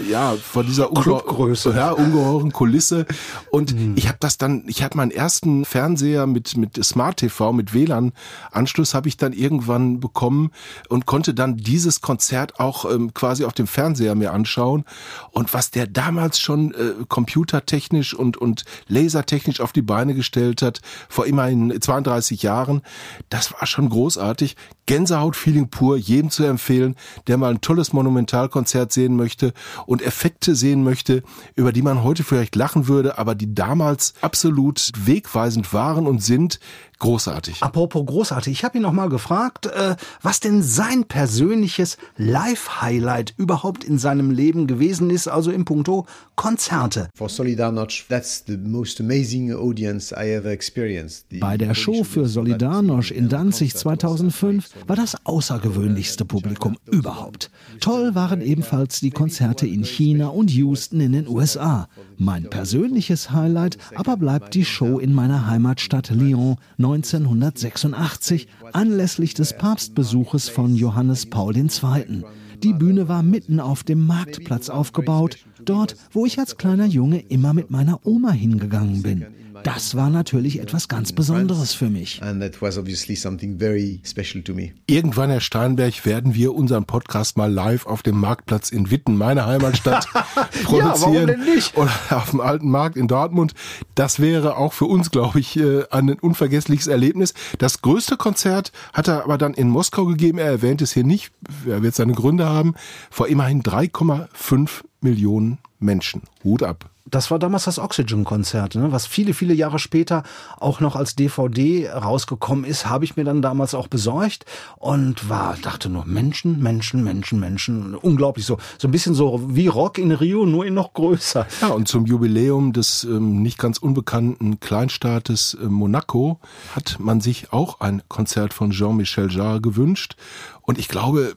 ja, 0.09 0.35
vor 0.35 0.63
dieser 0.63 0.89
Clubgröße. 0.89 1.73
ja, 1.75 1.91
ungeheuren 1.91 2.51
Kulisse. 2.51 3.05
Und 3.51 3.75
ich 3.95 4.07
habe 4.07 4.17
das 4.19 4.37
dann, 4.37 4.63
ich 4.67 4.83
habe 4.83 4.97
meinen 4.97 5.11
ersten 5.11 5.65
Fernseher 5.65 6.27
mit 6.27 6.57
mit 6.57 6.83
Smart 6.83 7.17
TV 7.17 7.53
mit 7.53 7.73
WLAN 7.73 8.13
Anschluss 8.51 8.93
habe 8.93 9.07
ich 9.07 9.17
dann 9.17 9.33
irgendwann 9.33 9.99
bekommen 9.99 10.51
und 10.89 11.05
konnte 11.05 11.33
dann 11.33 11.57
dieses 11.57 11.90
dieses 11.91 12.01
Konzert 12.01 12.57
auch 12.59 12.89
ähm, 12.89 13.13
quasi 13.13 13.43
auf 13.43 13.51
dem 13.51 13.67
Fernseher 13.67 14.15
mir 14.15 14.31
anschauen 14.31 14.85
und 15.31 15.53
was 15.53 15.71
der 15.71 15.87
damals 15.87 16.39
schon 16.39 16.73
äh, 16.73 17.03
computertechnisch 17.09 18.13
und, 18.13 18.37
und 18.37 18.63
lasertechnisch 18.87 19.59
auf 19.59 19.73
die 19.73 19.81
Beine 19.81 20.13
gestellt 20.13 20.61
hat, 20.61 20.79
vor 21.09 21.25
immerhin 21.25 21.81
32 21.81 22.43
Jahren, 22.43 22.81
das 23.29 23.51
war 23.51 23.65
schon 23.65 23.89
großartig. 23.89 24.55
Gänsehaut-Feeling 24.85 25.69
pur, 25.69 25.97
jedem 25.97 26.29
zu 26.29 26.43
empfehlen, 26.43 26.95
der 27.27 27.37
mal 27.37 27.51
ein 27.51 27.61
tolles 27.61 27.91
Monumentalkonzert 27.93 28.91
sehen 28.91 29.15
möchte 29.17 29.53
und 29.85 30.01
Effekte 30.01 30.55
sehen 30.55 30.83
möchte, 30.83 31.23
über 31.55 31.73
die 31.73 31.81
man 31.81 32.03
heute 32.03 32.23
vielleicht 32.23 32.55
lachen 32.55 32.87
würde, 32.87 33.17
aber 33.17 33.35
die 33.35 33.53
damals 33.53 34.13
absolut 34.21 34.91
wegweisend 34.95 35.73
waren 35.73 36.07
und 36.07 36.23
sind. 36.23 36.59
Großartig. 37.01 37.63
Apropos 37.63 38.05
großartig, 38.05 38.53
ich 38.53 38.63
habe 38.63 38.77
ihn 38.77 38.83
noch 38.83 38.91
mal 38.91 39.09
gefragt, 39.09 39.65
äh, 39.65 39.95
was 40.21 40.39
denn 40.39 40.61
sein 40.61 41.05
persönliches 41.05 41.97
Live-Highlight 42.17 43.33
überhaupt 43.37 43.83
in 43.83 43.97
seinem 43.97 44.29
Leben 44.29 44.67
gewesen 44.67 45.09
ist, 45.09 45.27
also 45.27 45.49
im 45.49 45.65
Punkto 45.65 46.05
Konzerte. 46.35 47.09
For 47.15 47.27
Solidarność, 47.27 48.07
that's 48.07 48.43
the 48.45 48.55
most 48.55 49.01
amazing 49.01 49.51
audience 49.51 50.13
I 50.13 50.29
ever 50.29 50.51
experienced. 50.51 51.25
The 51.31 51.39
Bei 51.39 51.57
der 51.57 51.73
Show 51.73 52.03
für 52.03 52.27
Solidarność 52.27 53.11
in 53.11 53.29
Danzig 53.29 53.75
2005 53.75 54.69
war 54.85 54.95
das 54.95 55.25
außergewöhnlichste 55.25 56.23
Publikum 56.23 56.77
überhaupt. 56.85 57.49
Toll 57.79 58.13
waren 58.13 58.41
ebenfalls 58.41 58.99
die 58.99 59.09
Konzerte 59.09 59.65
in 59.65 59.83
China 59.83 60.27
und 60.27 60.51
Houston 60.51 60.99
in 60.99 61.13
den 61.13 61.27
USA. 61.27 61.87
Mein 62.17 62.47
persönliches 62.47 63.31
Highlight 63.31 63.79
aber 63.95 64.17
bleibt 64.17 64.53
die 64.53 64.65
Show 64.65 64.99
in 64.99 65.15
meiner 65.15 65.47
Heimatstadt 65.47 66.11
Lyon 66.11 66.57
1986 66.93 68.47
anlässlich 68.73 69.33
des 69.33 69.57
Papstbesuches 69.57 70.49
von 70.49 70.75
Johannes 70.75 71.25
Paul 71.25 71.55
II. 71.55 72.23
Die 72.63 72.73
Bühne 72.73 73.07
war 73.07 73.23
mitten 73.23 73.59
auf 73.59 73.83
dem 73.83 74.05
Marktplatz 74.05 74.69
aufgebaut, 74.69 75.37
dort, 75.65 75.95
wo 76.11 76.25
ich 76.25 76.37
als 76.37 76.57
kleiner 76.57 76.85
Junge 76.85 77.19
immer 77.19 77.53
mit 77.53 77.71
meiner 77.71 78.05
Oma 78.05 78.31
hingegangen 78.31 79.01
bin. 79.01 79.25
Das 79.63 79.95
war 79.95 80.09
natürlich 80.09 80.59
etwas 80.59 80.87
ganz 80.87 81.11
Besonderes 81.11 81.73
für 81.73 81.89
mich. 81.89 82.21
And 82.21 82.41
that 82.41 82.61
was 82.61 82.77
obviously 82.77 83.15
something 83.15 83.59
very 83.59 84.01
special 84.05 84.43
to 84.43 84.53
me. 84.53 84.71
Irgendwann, 84.87 85.29
Herr 85.29 85.41
Steinberg, 85.41 86.05
werden 86.05 86.35
wir 86.35 86.53
unseren 86.53 86.85
Podcast 86.85 87.37
mal 87.37 87.51
live 87.51 87.85
auf 87.85 88.03
dem 88.03 88.19
Marktplatz 88.19 88.71
in 88.71 88.91
Witten, 88.91 89.17
meine 89.17 89.45
Heimatstadt, 89.45 90.07
produzieren. 90.63 91.01
warum 91.01 91.27
denn 91.27 91.43
nicht? 91.45 91.77
Oder 91.77 91.91
auf 92.09 92.31
dem 92.31 92.41
alten 92.41 92.69
Markt 92.69 92.97
in 92.97 93.07
Dortmund. 93.07 93.53
Das 93.95 94.19
wäre 94.19 94.57
auch 94.57 94.73
für 94.73 94.85
uns, 94.85 95.11
glaube 95.11 95.39
ich, 95.39 95.57
äh, 95.57 95.83
ein 95.91 96.11
unvergessliches 96.11 96.87
Erlebnis. 96.87 97.33
Das 97.57 97.81
größte 97.81 98.17
Konzert 98.17 98.71
hat 98.93 99.07
er 99.07 99.23
aber 99.23 99.37
dann 99.37 99.53
in 99.53 99.69
Moskau 99.69 100.05
gegeben. 100.05 100.37
Er 100.37 100.45
erwähnt 100.47 100.81
es 100.81 100.91
hier 100.93 101.03
nicht. 101.03 101.31
Er 101.65 101.81
wird 101.81 101.95
seine 101.95 102.13
Gründe 102.13 102.47
haben. 102.47 102.75
Vor 103.09 103.27
immerhin 103.27 103.63
3,5 103.63 104.83
Millionen 105.01 105.57
Menschen. 105.79 106.21
Hut 106.43 106.61
ab. 106.61 106.90
Das 107.05 107.31
war 107.31 107.39
damals 107.39 107.65
das 107.65 107.79
Oxygen-Konzert, 107.79 108.75
ne? 108.75 108.91
was 108.91 109.07
viele, 109.07 109.33
viele 109.33 109.53
Jahre 109.53 109.79
später 109.79 110.23
auch 110.59 110.79
noch 110.79 110.95
als 110.95 111.15
DVD 111.15 111.89
rausgekommen 111.89 112.63
ist, 112.63 112.85
habe 112.85 113.05
ich 113.05 113.15
mir 113.15 113.23
dann 113.23 113.41
damals 113.41 113.73
auch 113.73 113.87
besorgt 113.87 114.45
und 114.77 115.29
war, 115.29 115.57
dachte 115.61 115.89
nur, 115.89 116.05
Menschen, 116.05 116.61
Menschen, 116.61 117.03
Menschen, 117.03 117.39
Menschen, 117.39 117.95
unglaublich 117.95 118.45
so, 118.45 118.57
so 118.77 118.87
ein 118.87 118.91
bisschen 118.91 119.15
so 119.15 119.41
wie 119.55 119.67
Rock 119.67 119.97
in 119.97 120.11
Rio, 120.11 120.45
nur 120.45 120.65
in 120.65 120.73
noch 120.73 120.93
größer. 120.93 121.47
Ja, 121.61 121.69
und 121.69 121.87
zum 121.87 122.05
Jubiläum 122.05 122.73
des 122.73 123.03
ähm, 123.03 123.41
nicht 123.41 123.57
ganz 123.57 123.77
unbekannten 123.77 124.59
Kleinstaates 124.59 125.57
äh, 125.61 125.65
Monaco 125.65 126.39
hat 126.75 126.97
man 126.99 127.21
sich 127.21 127.51
auch 127.51 127.79
ein 127.79 128.01
Konzert 128.07 128.53
von 128.53 128.71
Jean-Michel 128.71 129.31
Jarre 129.31 129.61
gewünscht 129.61 130.15
und 130.61 130.77
ich 130.77 130.87
glaube, 130.87 131.35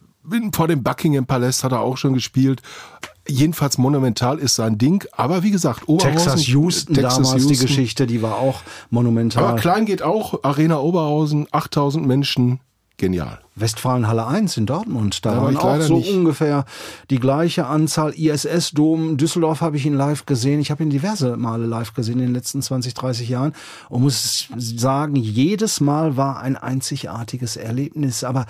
vor 0.53 0.69
dem 0.69 0.83
Buckingham 0.83 1.27
Palace 1.27 1.65
hat 1.65 1.73
er 1.73 1.81
auch 1.81 1.97
schon 1.97 2.15
gespielt. 2.15 2.63
Jedenfalls 3.27 3.79
monumental 3.79 4.39
ist 4.39 4.55
sein 4.55 4.77
Ding, 4.77 5.05
aber 5.13 5.43
wie 5.43 5.51
gesagt, 5.51 5.89
Oberhausen, 5.89 6.15
Texas 6.17 6.47
Houston 6.49 6.95
Texas 6.95 7.17
damals 7.17 7.43
die 7.47 7.49
Houston. 7.55 7.67
Geschichte, 7.67 8.07
die 8.07 8.21
war 8.21 8.37
auch 8.37 8.61
monumental. 8.91 9.45
Aber 9.45 9.57
klein 9.59 9.87
geht 9.87 10.03
auch, 10.03 10.43
Arena 10.43 10.79
Oberhausen, 10.79 11.47
8000 11.51 12.07
Menschen, 12.07 12.61
genial. 12.99 13.39
Westfalenhalle 13.57 14.27
1 14.27 14.57
in 14.57 14.67
Dortmund. 14.67 15.25
Da, 15.25 15.31
Da 15.31 15.37
war 15.37 15.43
waren 15.45 15.53
ich 15.53 15.59
auch 15.61 15.81
so 15.87 15.97
nicht. 15.99 16.13
ungefähr 16.13 16.65
die 17.09 17.21
gleiche 17.21 17.67
Anzahl. 17.67 18.13
ISS-Dom, 18.13 19.17
Düsseldorf 19.17 19.61
habe 19.61 19.77
ich 19.77 19.87
ihn 19.87 19.95
live 19.95 20.27
gesehen. 20.27 20.61
Ich 20.61 20.71
habe 20.71 20.83
ihn 20.83 20.91
diverse 20.91 21.37
Male 21.37 21.67
live 21.67 21.95
gesehen 21.95 22.15
in 22.19 22.27
den 22.27 22.35
letzten 22.35 22.63
20, 22.63 22.95
30 22.95 23.29
Jahren 23.29 23.53
und 23.89 24.03
muss 24.03 24.49
sagen, 24.59 25.15
jedes 25.17 25.81
Mal 25.81 26.17
war 26.17 26.41
ein 26.41 26.57
einzigartiges 26.57 27.57
Erlebnis. 27.57 28.25
Aber 28.25 28.47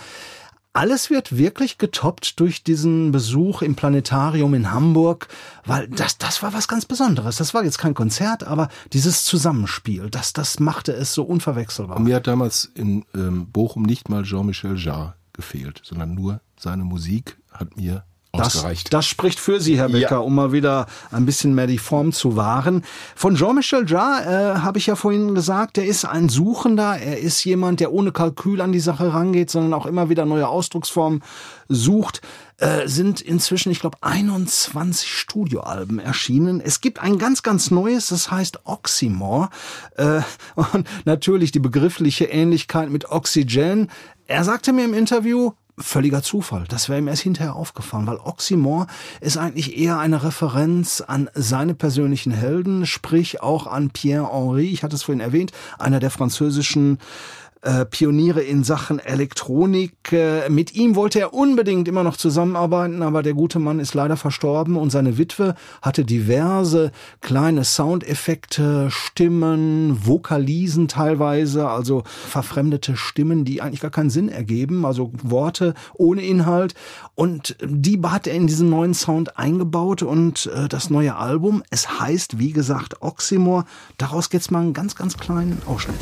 alles 0.74 1.08
wird 1.08 1.36
wirklich 1.38 1.78
getoppt 1.78 2.40
durch 2.40 2.64
diesen 2.64 3.12
Besuch 3.12 3.62
im 3.62 3.76
Planetarium 3.76 4.54
in 4.54 4.72
Hamburg, 4.72 5.28
weil 5.64 5.88
das, 5.88 6.18
das 6.18 6.42
war 6.42 6.52
was 6.52 6.68
ganz 6.68 6.84
Besonderes. 6.84 7.36
Das 7.36 7.54
war 7.54 7.64
jetzt 7.64 7.78
kein 7.78 7.94
Konzert, 7.94 8.44
aber 8.44 8.68
dieses 8.92 9.24
Zusammenspiel, 9.24 10.10
das, 10.10 10.32
das 10.32 10.58
machte 10.58 10.92
es 10.92 11.14
so 11.14 11.22
unverwechselbar. 11.22 11.96
Und 11.96 12.04
mir 12.04 12.16
hat 12.16 12.26
damals 12.26 12.70
in 12.74 13.04
ähm, 13.14 13.46
Bochum 13.46 13.84
nicht 13.84 14.08
mal 14.08 14.24
Jean-Michel 14.24 14.76
Jarre 14.76 15.14
gefehlt, 15.32 15.80
sondern 15.84 16.14
nur 16.14 16.40
seine 16.58 16.84
Musik 16.84 17.38
hat 17.52 17.76
mir 17.76 18.04
ausgereicht. 18.42 18.92
das 18.92 19.06
spricht 19.06 19.38
für 19.38 19.60
Sie, 19.60 19.76
Herr 19.78 19.88
Becker, 19.88 20.10
Ja. 20.16 20.18
um 20.18 20.34
mal 20.34 20.52
wieder 20.52 20.86
ein 21.10 21.26
bisschen 21.26 21.54
mehr 21.54 21.66
die 21.66 21.78
Form 21.78 22.12
zu 22.12 22.36
wahren. 22.36 22.84
Von 23.14 23.34
Jean-Michel 23.36 23.88
Jarre 23.88 24.56
äh, 24.56 24.58
habe 24.60 24.78
ich 24.78 24.86
ja 24.86 24.96
vorhin 24.96 25.34
gesagt, 25.34 25.78
er 25.78 25.86
ist 25.86 26.04
ein 26.04 26.28
Suchender, 26.28 26.96
er 26.98 27.18
ist 27.18 27.44
jemand, 27.44 27.80
der 27.80 27.92
ohne 27.92 28.12
Kalkül 28.12 28.60
an 28.60 28.72
die 28.72 28.80
Sache 28.80 29.12
rangeht, 29.12 29.50
sondern 29.50 29.74
auch 29.74 29.86
immer 29.86 30.08
wieder 30.08 30.24
neue 30.24 30.48
Ausdrucksformen 30.48 31.22
sucht. 31.68 32.20
Äh, 32.58 32.86
sind 32.86 33.20
inzwischen, 33.20 33.72
ich 33.72 33.80
glaube, 33.80 33.98
21 34.00 35.10
Studioalben 35.12 35.98
erschienen. 35.98 36.60
Es 36.60 36.80
gibt 36.80 37.00
ein 37.00 37.18
ganz, 37.18 37.42
ganz 37.42 37.72
neues, 37.72 38.08
das 38.10 38.30
heißt 38.30 38.60
Oxymore. 38.64 39.48
Äh, 39.96 40.20
und 40.72 40.86
natürlich 41.04 41.50
die 41.50 41.58
begriffliche 41.58 42.26
Ähnlichkeit 42.26 42.90
mit 42.90 43.10
Oxygen. 43.10 43.90
Er 44.28 44.44
sagte 44.44 44.72
mir 44.72 44.84
im 44.84 44.94
Interview, 44.94 45.50
völliger 45.78 46.22
Zufall. 46.22 46.64
Das 46.68 46.88
wäre 46.88 46.98
ihm 46.98 47.08
erst 47.08 47.22
hinterher 47.22 47.56
aufgefallen, 47.56 48.06
weil 48.06 48.18
Oxymore 48.18 48.86
ist 49.20 49.36
eigentlich 49.36 49.76
eher 49.76 49.98
eine 49.98 50.22
Referenz 50.22 51.00
an 51.00 51.28
seine 51.34 51.74
persönlichen 51.74 52.32
Helden, 52.32 52.86
sprich 52.86 53.42
auch 53.42 53.66
an 53.66 53.90
Pierre 53.90 54.32
Henry, 54.32 54.68
ich 54.68 54.82
hatte 54.82 54.96
es 54.96 55.02
vorhin 55.02 55.20
erwähnt, 55.20 55.52
einer 55.78 56.00
der 56.00 56.10
französischen 56.10 56.98
äh, 57.64 57.84
Pioniere 57.86 58.42
in 58.42 58.62
Sachen 58.62 58.98
Elektronik. 58.98 60.12
Äh, 60.12 60.48
Mit 60.50 60.74
ihm 60.74 60.94
wollte 60.94 61.18
er 61.20 61.34
unbedingt 61.34 61.88
immer 61.88 62.02
noch 62.02 62.16
zusammenarbeiten, 62.16 63.02
aber 63.02 63.22
der 63.22 63.34
gute 63.34 63.58
Mann 63.58 63.80
ist 63.80 63.94
leider 63.94 64.16
verstorben 64.16 64.76
und 64.76 64.90
seine 64.90 65.18
Witwe 65.18 65.54
hatte 65.82 66.04
diverse 66.04 66.92
kleine 67.20 67.64
Soundeffekte, 67.64 68.88
Stimmen, 68.90 70.06
Vokalisen 70.06 70.88
teilweise, 70.88 71.68
also 71.68 72.04
verfremdete 72.06 72.96
Stimmen, 72.96 73.44
die 73.44 73.62
eigentlich 73.62 73.80
gar 73.80 73.90
keinen 73.90 74.10
Sinn 74.10 74.28
ergeben, 74.28 74.84
also 74.84 75.10
Worte 75.22 75.74
ohne 75.94 76.22
Inhalt. 76.22 76.74
Und 77.14 77.56
die 77.64 78.00
hat 78.04 78.26
er 78.26 78.34
in 78.34 78.46
diesen 78.46 78.68
neuen 78.68 78.92
Sound 78.92 79.38
eingebaut 79.38 80.02
und 80.02 80.46
äh, 80.54 80.68
das 80.68 80.90
neue 80.90 81.16
Album, 81.16 81.62
es 81.70 81.98
heißt, 82.00 82.38
wie 82.38 82.52
gesagt, 82.52 83.00
Oxymore. 83.00 83.64
Daraus 83.96 84.28
geht's 84.28 84.50
mal 84.50 84.60
einen 84.60 84.74
ganz, 84.74 84.94
ganz 84.94 85.16
kleinen 85.16 85.62
Ausschnitt. 85.66 86.00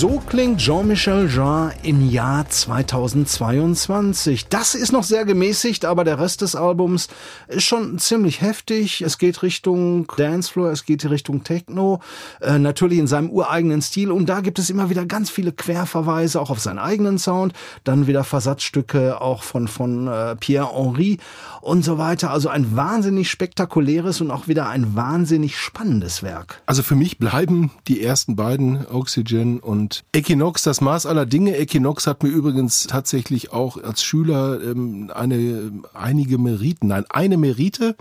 So 0.00 0.22
klingt 0.24 0.60
Jean-Michel 0.60 1.28
Jarre 1.28 1.72
im 1.82 2.08
Jahr 2.08 2.48
2022. 2.48 4.46
Das 4.46 4.76
ist 4.76 4.92
noch 4.92 5.02
sehr 5.02 5.24
gemäßigt, 5.24 5.84
aber 5.84 6.04
der 6.04 6.20
Rest 6.20 6.40
des 6.42 6.54
Albums 6.54 7.08
ist 7.48 7.64
schon 7.64 7.98
ziemlich 7.98 8.40
heftig. 8.40 9.02
Es 9.02 9.18
geht 9.18 9.42
Richtung 9.42 10.06
Dancefloor, 10.16 10.70
es 10.70 10.84
geht 10.84 11.04
Richtung 11.10 11.42
Techno, 11.42 11.98
äh, 12.40 12.60
natürlich 12.60 13.00
in 13.00 13.08
seinem 13.08 13.28
ureigenen 13.28 13.82
Stil. 13.82 14.12
Und 14.12 14.26
da 14.28 14.40
gibt 14.40 14.60
es 14.60 14.70
immer 14.70 14.88
wieder 14.88 15.04
ganz 15.04 15.30
viele 15.30 15.50
Querverweise, 15.50 16.40
auch 16.40 16.50
auf 16.50 16.60
seinen 16.60 16.78
eigenen 16.78 17.18
Sound. 17.18 17.52
Dann 17.82 18.06
wieder 18.06 18.22
Versatzstücke 18.22 19.20
auch 19.20 19.42
von, 19.42 19.66
von 19.66 20.06
äh, 20.06 20.36
Pierre 20.36 20.76
Henry 20.76 21.18
und 21.60 21.84
so 21.84 21.98
weiter. 21.98 22.30
Also 22.30 22.50
ein 22.50 22.76
wahnsinnig 22.76 23.28
spektakuläres 23.28 24.20
und 24.20 24.30
auch 24.30 24.46
wieder 24.46 24.68
ein 24.68 24.94
wahnsinnig 24.94 25.58
spannendes 25.58 26.22
Werk. 26.22 26.62
Also 26.66 26.84
für 26.84 26.94
mich 26.94 27.18
bleiben 27.18 27.72
die 27.88 28.00
ersten 28.00 28.36
beiden, 28.36 28.86
Oxygen 28.86 29.58
und 29.58 29.87
Equinox, 30.12 30.62
das 30.62 30.80
Maß 30.80 31.06
aller 31.06 31.26
Dinge. 31.26 31.56
Equinox 31.56 32.06
hat 32.06 32.22
mir 32.22 32.28
übrigens 32.30 32.86
tatsächlich 32.86 33.52
auch 33.52 33.82
als 33.82 34.02
Schüler 34.02 34.60
ähm, 34.62 35.10
eine, 35.14 35.72
einige 35.94 36.38
Meriten, 36.38 36.88
nein, 36.88 37.04
eine 37.08 37.36
Merite 37.36 37.96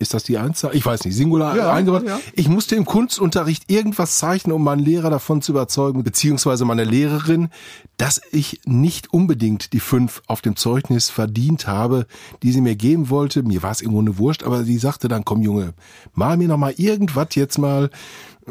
ist 0.00 0.14
das 0.14 0.22
die 0.24 0.38
Einzahl? 0.38 0.74
Ich 0.74 0.86
weiß 0.86 1.04
nicht, 1.04 1.14
Singular 1.14 1.54
Ja, 1.54 1.74
eingebaut. 1.74 2.04
ja. 2.06 2.18
Ich 2.32 2.48
musste 2.48 2.74
im 2.74 2.86
Kunstunterricht 2.86 3.70
irgendwas 3.70 4.16
zeichnen, 4.16 4.56
um 4.56 4.64
meinen 4.64 4.82
Lehrer 4.82 5.10
davon 5.10 5.42
zu 5.42 5.52
überzeugen, 5.52 6.02
beziehungsweise 6.02 6.64
meine 6.64 6.84
Lehrerin, 6.84 7.50
dass 7.98 8.22
ich 8.32 8.62
nicht 8.64 9.12
unbedingt 9.12 9.74
die 9.74 9.78
fünf 9.80 10.22
auf 10.26 10.40
dem 10.40 10.56
Zeugnis 10.56 11.10
verdient 11.10 11.66
habe, 11.66 12.06
die 12.42 12.50
sie 12.50 12.62
mir 12.62 12.76
geben 12.76 13.10
wollte. 13.10 13.42
Mir 13.42 13.62
war 13.62 13.72
es 13.72 13.82
irgendwo 13.82 14.00
eine 14.00 14.16
Wurst, 14.16 14.42
aber 14.42 14.64
sie 14.64 14.78
sagte 14.78 15.06
dann, 15.08 15.26
komm 15.26 15.42
Junge, 15.42 15.74
mal 16.14 16.38
mir 16.38 16.48
noch 16.48 16.56
mal 16.56 16.72
irgendwas 16.78 17.34
jetzt 17.34 17.58
mal, 17.58 17.90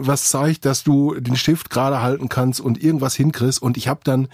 was 0.08 0.30
zeigt, 0.30 0.66
dass 0.66 0.84
du 0.84 1.16
den 1.20 1.36
Stift 1.36 1.70
gerade 1.70 2.02
halten 2.02 2.30
kannst 2.30 2.60
und 2.62 2.82
irgendwas 2.84 3.16
hinkriegst. 3.16 3.62
Und 3.62 3.78
ich 3.78 3.88
habe 3.88 4.02
dann 4.04 4.28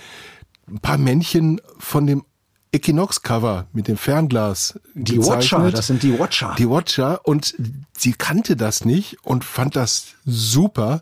ein 0.68 0.80
paar 0.80 0.98
Männchen 0.98 1.60
von 1.78 2.08
dem 2.08 2.24
Equinox-Cover 2.72 3.68
mit 3.74 3.88
dem 3.88 3.98
Fernglas 3.98 4.80
Die 4.96 5.16
gezeichnet. 5.16 5.52
Watcher, 5.62 5.72
das 5.72 5.88
sind 5.88 6.04
die 6.04 6.20
Watcher. 6.20 6.56
Die 6.58 6.70
Watcher 6.70 7.22
und 7.26 7.56
sie 7.98 8.14
kannte 8.14 8.56
das 8.56 8.84
nicht 8.86 9.18
und 9.24 9.44
fand 9.44 9.76
das 9.76 10.08
super 10.26 11.02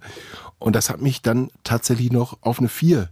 und 0.59 0.75
das 0.75 0.89
hat 0.89 1.01
mich 1.01 1.21
dann 1.21 1.49
tatsächlich 1.63 2.11
noch 2.11 2.37
auf 2.41 2.59
eine 2.59 2.69
vier 2.69 3.09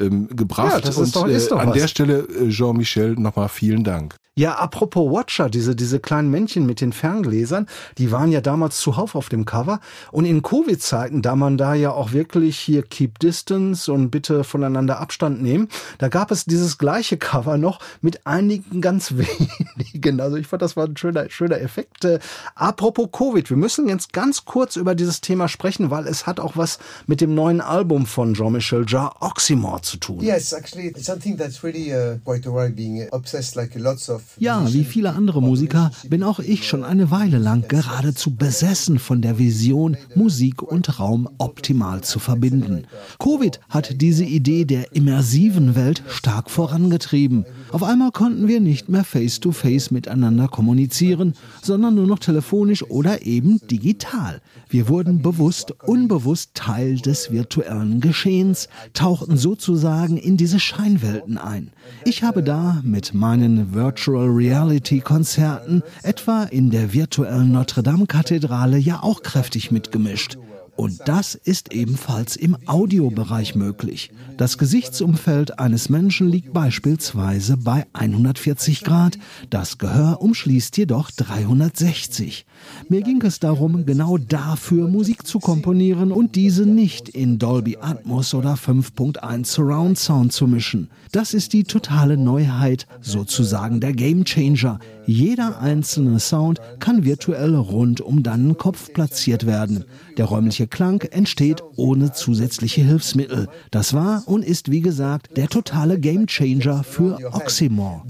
ähm, 0.00 0.28
gebracht. 0.34 0.72
Ja, 0.72 0.80
das 0.80 0.96
ist 0.96 1.14
und 1.14 1.16
doch- 1.16 1.28
ist 1.28 1.46
äh, 1.46 1.50
doch 1.50 1.58
an 1.58 1.68
was. 1.68 1.76
der 1.76 1.88
Stelle 1.88 2.18
äh, 2.20 2.48
Jean-Michel 2.48 3.16
nochmal 3.16 3.48
vielen 3.50 3.84
Dank. 3.84 4.16
Ja, 4.36 4.54
apropos 4.54 5.10
Watcher, 5.12 5.50
diese, 5.50 5.74
diese 5.74 5.98
kleinen 5.98 6.30
Männchen 6.30 6.64
mit 6.64 6.80
den 6.80 6.92
Ferngläsern, 6.92 7.66
die 7.98 8.12
waren 8.12 8.30
ja 8.30 8.40
damals 8.40 8.78
zuhauf 8.78 9.16
auf 9.16 9.28
dem 9.28 9.44
Cover. 9.44 9.80
Und 10.12 10.24
in 10.24 10.40
Covid-Zeiten, 10.40 11.20
da 11.20 11.34
man 11.34 11.58
da 11.58 11.74
ja 11.74 11.90
auch 11.90 12.12
wirklich 12.12 12.58
hier 12.58 12.82
Keep 12.82 13.18
Distance 13.18 13.92
und 13.92 14.10
bitte 14.10 14.44
voneinander 14.44 15.00
Abstand 15.00 15.42
nehmen, 15.42 15.68
da 15.98 16.08
gab 16.08 16.30
es 16.30 16.44
dieses 16.44 16.78
gleiche 16.78 17.18
Cover 17.18 17.58
noch 17.58 17.80
mit 18.02 18.24
einigen 18.24 18.80
ganz 18.80 19.14
wenigen. 19.16 20.20
Also 20.20 20.36
ich 20.36 20.46
fand, 20.46 20.62
das 20.62 20.76
war 20.76 20.86
ein 20.86 20.96
schöner, 20.96 21.28
schöner 21.28 21.60
Effekt. 21.60 22.04
Äh, 22.04 22.20
apropos 22.54 23.08
Covid, 23.12 23.50
wir 23.50 23.56
müssen 23.56 23.88
jetzt 23.88 24.12
ganz 24.12 24.44
kurz 24.44 24.76
über 24.76 24.94
dieses 24.94 25.20
Thema 25.20 25.48
sprechen, 25.48 25.90
weil 25.90 26.06
es 26.06 26.26
hat 26.26 26.38
auch 26.38 26.56
was 26.56 26.78
mit 27.08 27.20
dem 27.20 27.34
neuen 27.34 27.60
Album 27.60 28.06
von 28.06 28.34
Jean-Michel 28.34 28.86
Jarre, 28.86 29.16
Oxymore, 29.20 29.82
zu 29.82 29.96
tun. 29.96 30.20
Yes, 30.20 30.52
actually, 30.52 30.86
it's 30.86 31.04
something 31.04 31.36
that's 31.36 31.64
really 31.64 31.92
uh, 31.92 32.16
quite 32.24 32.48
a 32.48 32.52
while 32.52 32.70
being 32.70 33.06
obsessed 33.10 33.56
like 33.56 33.74
lots 33.74 34.08
of. 34.08 34.29
Ja, 34.38 34.72
wie 34.72 34.84
viele 34.84 35.14
andere 35.14 35.42
Musiker 35.42 35.90
bin 36.08 36.22
auch 36.22 36.38
ich 36.38 36.66
schon 36.66 36.84
eine 36.84 37.10
Weile 37.10 37.38
lang 37.38 37.66
geradezu 37.68 38.34
besessen 38.34 38.98
von 38.98 39.22
der 39.22 39.38
Vision, 39.38 39.96
Musik 40.14 40.62
und 40.62 40.98
Raum 41.00 41.28
optimal 41.38 42.02
zu 42.02 42.18
verbinden. 42.18 42.84
Covid 43.18 43.60
hat 43.68 44.00
diese 44.00 44.24
Idee 44.24 44.64
der 44.64 44.94
immersiven 44.94 45.74
Welt 45.74 46.02
stark 46.08 46.50
vorangetrieben. 46.50 47.44
Auf 47.72 47.82
einmal 47.82 48.12
konnten 48.12 48.48
wir 48.48 48.60
nicht 48.60 48.88
mehr 48.88 49.04
face-to-face 49.04 49.90
miteinander 49.90 50.48
kommunizieren, 50.48 51.34
sondern 51.62 51.94
nur 51.94 52.06
noch 52.06 52.18
telefonisch 52.18 52.82
oder 52.84 53.26
eben 53.26 53.60
digital. 53.70 54.40
Wir 54.68 54.88
wurden 54.88 55.22
bewusst, 55.22 55.72
unbewusst 55.84 56.50
Teil 56.54 56.96
des 56.96 57.32
virtuellen 57.32 58.00
Geschehens, 58.00 58.68
tauchten 58.94 59.36
sozusagen 59.36 60.16
in 60.16 60.36
diese 60.36 60.60
Scheinwelten 60.60 61.38
ein. 61.38 61.72
Ich 62.04 62.22
habe 62.22 62.42
da 62.42 62.80
mit 62.84 63.14
meinen 63.14 63.74
Virtual 63.74 64.09
Reality 64.18 65.00
Konzerten 65.00 65.82
etwa 66.02 66.44
in 66.44 66.70
der 66.70 66.92
virtuellen 66.92 67.52
Notre 67.52 67.82
Dame 67.82 68.06
Kathedrale 68.06 68.78
ja 68.78 69.02
auch 69.02 69.22
kräftig 69.22 69.70
mitgemischt. 69.70 70.38
Und 70.76 71.00
das 71.06 71.34
ist 71.34 71.72
ebenfalls 71.72 72.36
im 72.36 72.56
Audiobereich 72.66 73.54
möglich. 73.54 74.10
Das 74.36 74.56
Gesichtsumfeld 74.56 75.58
eines 75.58 75.90
Menschen 75.90 76.28
liegt 76.28 76.52
beispielsweise 76.52 77.56
bei 77.56 77.86
140 77.92 78.84
Grad, 78.84 79.18
das 79.50 79.78
Gehör 79.78 80.22
umschließt 80.22 80.76
jedoch 80.78 81.10
360. 81.10 82.46
Mir 82.88 83.02
ging 83.02 83.22
es 83.22 83.38
darum, 83.40 83.84
genau 83.84 84.16
dafür 84.16 84.88
Musik 84.88 85.26
zu 85.26 85.38
komponieren 85.38 86.12
und 86.12 86.36
diese 86.36 86.64
nicht 86.64 87.08
in 87.08 87.38
Dolby 87.38 87.78
Atmos 87.80 88.32
oder 88.34 88.54
5.1 88.54 89.44
Surround 89.46 89.98
Sound 89.98 90.32
zu 90.32 90.46
mischen. 90.46 90.88
Das 91.12 91.34
ist 91.34 91.52
die 91.52 91.64
totale 91.64 92.16
Neuheit, 92.16 92.86
sozusagen 93.00 93.80
der 93.80 93.92
Game 93.92 94.24
Changer. 94.24 94.78
Jeder 95.06 95.60
einzelne 95.60 96.20
Sound 96.20 96.60
kann 96.78 97.04
virtuell 97.04 97.54
rund 97.54 98.00
um 98.00 98.22
deinen 98.22 98.56
Kopf 98.56 98.92
platziert 98.92 99.46
werden. 99.46 99.84
Der 100.16 100.26
räumliche 100.26 100.66
Klang 100.66 101.00
entsteht 101.02 101.62
ohne 101.76 102.12
zusätzliche 102.12 102.82
Hilfsmittel. 102.82 103.48
Das 103.70 103.94
war 103.94 104.22
und 104.26 104.44
ist 104.44 104.70
wie 104.70 104.80
gesagt 104.80 105.36
der 105.36 105.48
totale 105.48 105.98
Game 105.98 106.26
Changer 106.26 106.84
für 106.84 107.18
Oxymore. 107.32 108.02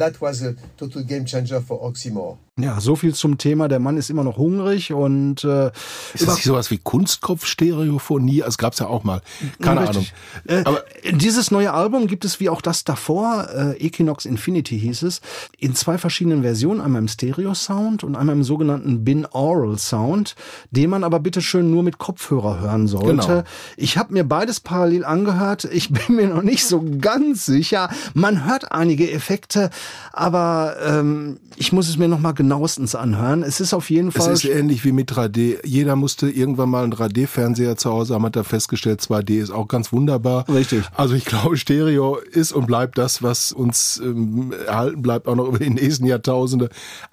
Ja, 2.62 2.80
so 2.80 2.96
viel 2.96 3.14
zum 3.14 3.38
Thema. 3.38 3.68
Der 3.68 3.78
Mann 3.78 3.96
ist 3.96 4.10
immer 4.10 4.24
noch 4.24 4.36
hungrig 4.36 4.92
und 4.92 5.44
äh, 5.44 5.70
Ist 6.14 6.26
das 6.26 6.36
nicht 6.36 6.44
sowas 6.44 6.70
wie 6.70 6.78
Kunstkopf-Stereophonie? 6.78 8.42
Es 8.46 8.58
gab's 8.58 8.78
ja 8.78 8.86
auch 8.86 9.04
mal. 9.04 9.22
Keine 9.60 9.80
Ahnung. 9.80 9.96
Richtig. 9.96 10.14
Äh, 10.46 10.62
Aber 10.64 10.84
dieses 11.12 11.50
neue 11.50 11.72
Album 11.72 12.06
gibt 12.06 12.24
es 12.24 12.40
wie 12.40 12.48
auch 12.48 12.60
das 12.60 12.84
davor, 12.84 13.48
äh, 13.54 13.76
Equinox 13.84 14.24
Infinity 14.24 14.78
hieß 14.78 15.02
es, 15.02 15.20
in 15.58 15.74
zwei 15.74 15.98
verschiedenen 15.98 16.42
Versionen, 16.42 16.80
einmal 16.80 17.02
im 17.02 17.08
Stereo-Sound 17.08 18.04
und 18.04 18.16
einmal 18.16 18.36
im 18.36 18.44
sogenannten 18.44 19.04
Binaural-Sound, 19.04 20.34
den 20.70 20.90
man 20.90 21.04
aber 21.04 21.20
bitte 21.20 21.40
schön 21.40 21.70
nur 21.70 21.82
mit 21.82 21.98
Kopfhörer 21.98 22.60
hören 22.60 22.86
sollte. 22.86 23.06
Genau. 23.06 23.42
Ich 23.76 23.96
habe 23.96 24.12
mir 24.12 24.24
beides 24.24 24.60
parallel 24.60 25.04
angehört. 25.04 25.64
Ich 25.64 25.90
bin 25.92 26.16
mir 26.16 26.28
noch 26.28 26.42
nicht 26.42 26.66
so 26.66 26.84
ganz 27.00 27.46
sicher. 27.46 27.90
Man 28.14 28.44
hört 28.46 28.72
einige 28.72 29.10
Effekte, 29.10 29.70
aber 30.12 30.76
ähm, 30.84 31.38
ich 31.56 31.72
muss 31.72 31.88
es 31.88 31.98
mir 31.98 32.08
noch 32.08 32.20
mal 32.20 32.32
genauestens 32.50 32.96
anhören. 32.96 33.44
Es 33.44 33.60
ist 33.60 33.72
auf 33.72 33.90
jeden 33.90 34.08
Es 34.08 34.16
Fall 34.16 34.32
ist 34.32 34.44
ähnlich 34.44 34.84
wie 34.84 34.90
mit 34.90 35.12
3D. 35.12 35.64
Jeder 35.64 35.94
musste 35.94 36.28
irgendwann 36.28 36.68
mal 36.68 36.82
einen 36.82 36.92
3D-Fernseher 36.92 37.76
zu 37.76 37.90
Hause 37.90 38.14
haben, 38.14 38.24
hat 38.24 38.34
da 38.34 38.42
festgestellt, 38.42 39.00
2D 39.00 39.40
ist 39.40 39.52
auch 39.52 39.68
ganz 39.68 39.92
wunderbar. 39.92 40.48
Richtig. 40.48 40.82
Also 40.96 41.14
ich 41.14 41.24
glaube, 41.24 41.56
Stereo 41.56 42.16
ist 42.16 42.50
und 42.50 42.66
bleibt 42.66 42.98
das, 42.98 43.22
was 43.22 43.52
uns 43.52 44.00
ähm, 44.02 44.52
erhalten 44.66 45.00
bleibt, 45.00 45.28
auch 45.28 45.36
noch 45.36 45.46
über 45.46 45.60
die 45.60 45.70
nächsten 45.70 46.06
Jahrtausende. 46.06 46.70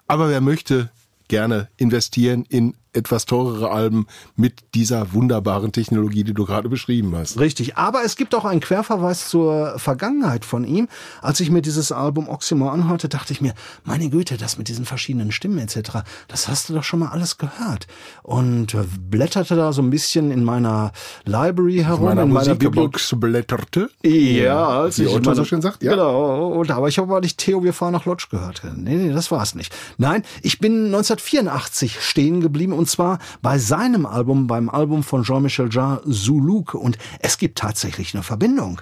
Aber 0.08 0.28
wer 0.28 0.40
möchte 0.40 0.90
gerne 1.28 1.68
investieren 1.76 2.44
in 2.48 2.74
etwas 2.92 3.26
teurere 3.26 3.70
Alben 3.70 4.06
mit 4.36 4.74
dieser 4.74 5.12
wunderbaren 5.12 5.72
Technologie, 5.72 6.24
die 6.24 6.34
du 6.34 6.44
gerade 6.44 6.68
beschrieben 6.68 7.14
hast. 7.16 7.38
Richtig, 7.38 7.76
aber 7.76 8.04
es 8.04 8.16
gibt 8.16 8.34
auch 8.34 8.44
einen 8.44 8.60
Querverweis 8.60 9.28
zur 9.28 9.78
Vergangenheit 9.78 10.44
von 10.44 10.64
ihm. 10.64 10.88
Als 11.22 11.40
ich 11.40 11.50
mir 11.50 11.62
dieses 11.62 11.92
Album 11.92 12.28
Oxymore 12.28 12.72
anhörte, 12.72 13.08
dachte 13.08 13.32
ich 13.32 13.40
mir, 13.40 13.54
meine 13.84 14.10
Güte, 14.10 14.36
das 14.36 14.58
mit 14.58 14.68
diesen 14.68 14.84
verschiedenen 14.84 15.32
Stimmen 15.32 15.58
etc., 15.58 15.98
das 16.28 16.48
hast 16.48 16.68
du 16.68 16.74
doch 16.74 16.84
schon 16.84 17.00
mal 17.00 17.08
alles 17.08 17.38
gehört. 17.38 17.86
Und 18.22 18.74
äh, 18.74 18.84
blätterte 19.10 19.56
da 19.56 19.72
so 19.72 19.82
ein 19.82 19.90
bisschen 19.90 20.30
in 20.30 20.44
meiner 20.44 20.92
Library 21.24 21.78
herum, 21.78 22.06
Meiner 22.06 22.22
in 22.22 22.32
meiner 22.32 22.54
Musikbox 22.54 23.14
blätterte. 23.16 23.90
Ja, 24.02 24.68
als 24.80 24.98
Wie 24.98 25.04
ich 25.04 25.14
Otto 25.14 25.34
so 25.34 25.44
schön 25.44 25.62
sagt, 25.62 25.82
ja. 25.82 25.92
Genau, 25.92 26.48
und 26.48 26.70
aber 26.70 26.88
ich 26.88 26.98
habe 26.98 27.10
aber 27.10 27.20
nicht 27.20 27.38
Theo, 27.38 27.62
wir 27.62 27.72
fahren 27.72 27.92
nach 27.92 28.06
Lodge 28.06 28.26
gehört. 28.30 28.62
Nee, 28.76 28.96
nee, 28.96 29.12
das 29.12 29.30
war's 29.30 29.54
nicht. 29.54 29.74
Nein, 29.98 30.22
ich 30.42 30.58
bin 30.58 30.86
1984 30.86 32.00
stehen 32.00 32.40
geblieben 32.40 32.72
und 32.78 32.88
zwar 32.88 33.18
bei 33.42 33.58
seinem 33.58 34.06
Album, 34.06 34.46
beim 34.46 34.70
Album 34.70 35.02
von 35.02 35.22
Jean-Michel 35.22 35.68
Jarre, 35.70 36.02
Zuluk. 36.10 36.74
Und 36.74 36.98
es 37.20 37.38
gibt 37.38 37.58
tatsächlich 37.58 38.14
eine 38.14 38.22
Verbindung. 38.22 38.80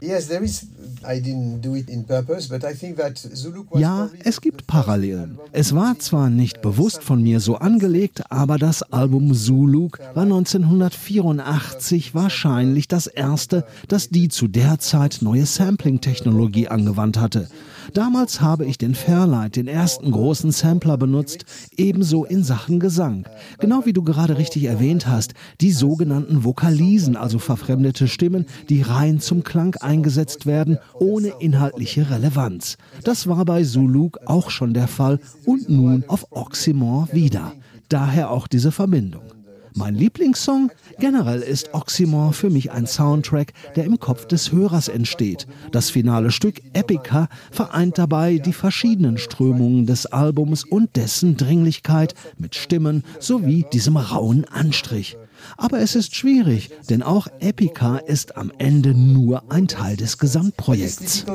Ja, 3.80 4.11
es 4.24 4.40
gibt 4.40 4.66
Parallelen. 4.66 5.38
Es 5.52 5.74
war 5.74 5.98
zwar 5.98 6.30
nicht 6.30 6.62
bewusst 6.62 7.02
von 7.02 7.22
mir 7.22 7.40
so 7.40 7.56
angelegt, 7.56 8.30
aber 8.30 8.59
das 8.59 8.82
Album 8.82 9.35
Zuluk 9.35 9.98
war 10.14 10.24
1984 10.24 12.14
wahrscheinlich 12.14 12.88
das 12.88 13.06
erste, 13.06 13.64
das 13.88 14.09
die 14.09 14.28
zu 14.28 14.48
der 14.48 14.78
Zeit 14.78 15.18
neue 15.20 15.46
Sampling-Technologie 15.46 16.68
angewandt 16.68 17.18
hatte. 17.18 17.48
Damals 17.94 18.40
habe 18.40 18.64
ich 18.66 18.79
den 18.79 18.94
Fairlight, 18.94 19.57
den 19.57 19.68
ersten 19.68 20.11
großen 20.11 20.51
Sampler 20.51 20.96
benutzt, 20.96 21.44
ebenso 21.77 22.25
in 22.25 22.44
Sachen 22.44 22.81
Gesang. 22.81 23.27
Genau 23.59 23.87
wie 23.87 23.92
du 23.92 24.03
gerade 24.03 24.38
richtig 24.38 24.64
erwähnt 24.64 25.07
hast, 25.07 25.35
die 25.61 25.72
sogenannten 25.72 26.44
Vokalisen, 26.44 27.16
also 27.16 27.38
verfremdete 27.38 28.09
Stimmen, 28.09 28.46
die 28.68 28.83
rein 28.83 29.20
zum 29.20 29.44
Klang 29.44 29.77
eingesetzt 29.77 30.46
werden, 30.46 30.79
ohne 30.94 31.33
inhaltliche 31.40 32.11
Relevanz. 32.11 32.77
Das 33.05 33.27
war 33.27 33.44
bei 33.44 33.62
Zuluk 33.64 34.18
auch 34.27 34.51
schon 34.51 34.75
der 34.75 34.88
Fall 34.88 35.20
und 35.44 35.68
nun 35.68 36.05
auf 36.09 36.27
Oxymore 36.31 37.09
wieder. 37.12 37.53
Daher 37.88 38.31
auch 38.31 38.49
diese 38.49 38.72
Verbindung. 38.72 39.36
Mein 39.78 39.94
Lieblingssong? 39.94 40.72
Generell 40.98 41.42
ist 41.42 41.74
Oxymore 41.74 42.32
für 42.32 42.48
mich 42.48 42.70
ein 42.72 42.86
Soundtrack, 42.86 43.52
der 43.76 43.84
im 43.84 44.00
Kopf 44.00 44.24
des 44.24 44.50
Hörers 44.50 44.88
entsteht. 44.88 45.46
Das 45.70 45.90
finale 45.90 46.30
Stück 46.30 46.62
Epica 46.72 47.28
vereint 47.50 47.98
dabei 47.98 48.38
die 48.38 48.54
verschiedenen 48.54 49.18
Strömungen 49.18 49.84
des 49.84 50.06
Albums 50.06 50.64
und 50.64 50.96
dessen 50.96 51.36
Dringlichkeit 51.36 52.14
mit 52.38 52.54
Stimmen 52.54 53.04
sowie 53.20 53.66
diesem 53.70 53.98
rauen 53.98 54.46
Anstrich. 54.46 55.18
Aber 55.58 55.80
es 55.80 55.94
ist 55.94 56.16
schwierig, 56.16 56.70
denn 56.88 57.02
auch 57.02 57.26
Epica 57.40 57.98
ist 57.98 58.38
am 58.38 58.50
Ende 58.56 58.94
nur 58.94 59.52
ein 59.52 59.68
Teil 59.68 59.98
des 59.98 60.16
Gesamtprojekts. 60.16 61.26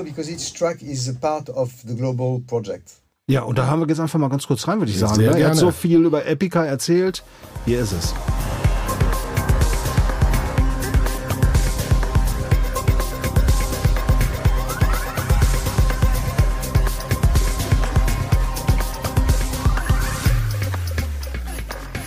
Ja, 3.32 3.44
und 3.44 3.58
da 3.58 3.66
haben 3.66 3.80
wir 3.80 3.88
jetzt 3.88 4.02
einfach 4.02 4.20
mal 4.20 4.28
ganz 4.28 4.46
kurz 4.46 4.68
rein, 4.68 4.80
würde 4.80 4.92
ich 4.92 5.00
sagen. 5.00 5.16
Sehr 5.16 5.34
ne? 5.34 5.48
Hat 5.48 5.56
so 5.56 5.72
viel 5.72 6.04
über 6.04 6.26
Epica 6.26 6.66
erzählt. 6.66 7.24
Hier 7.64 7.80
ist 7.80 7.94
es. 7.94 8.14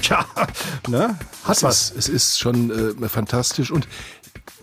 Tja, 0.02 0.26
ne? 0.88 1.18
Hat 1.44 1.56
Es 1.56 1.62
was. 1.62 1.90
ist, 1.92 1.96
es 1.96 2.08
ist 2.10 2.38
schon 2.38 3.02
äh, 3.02 3.08
fantastisch 3.08 3.70
und 3.70 3.88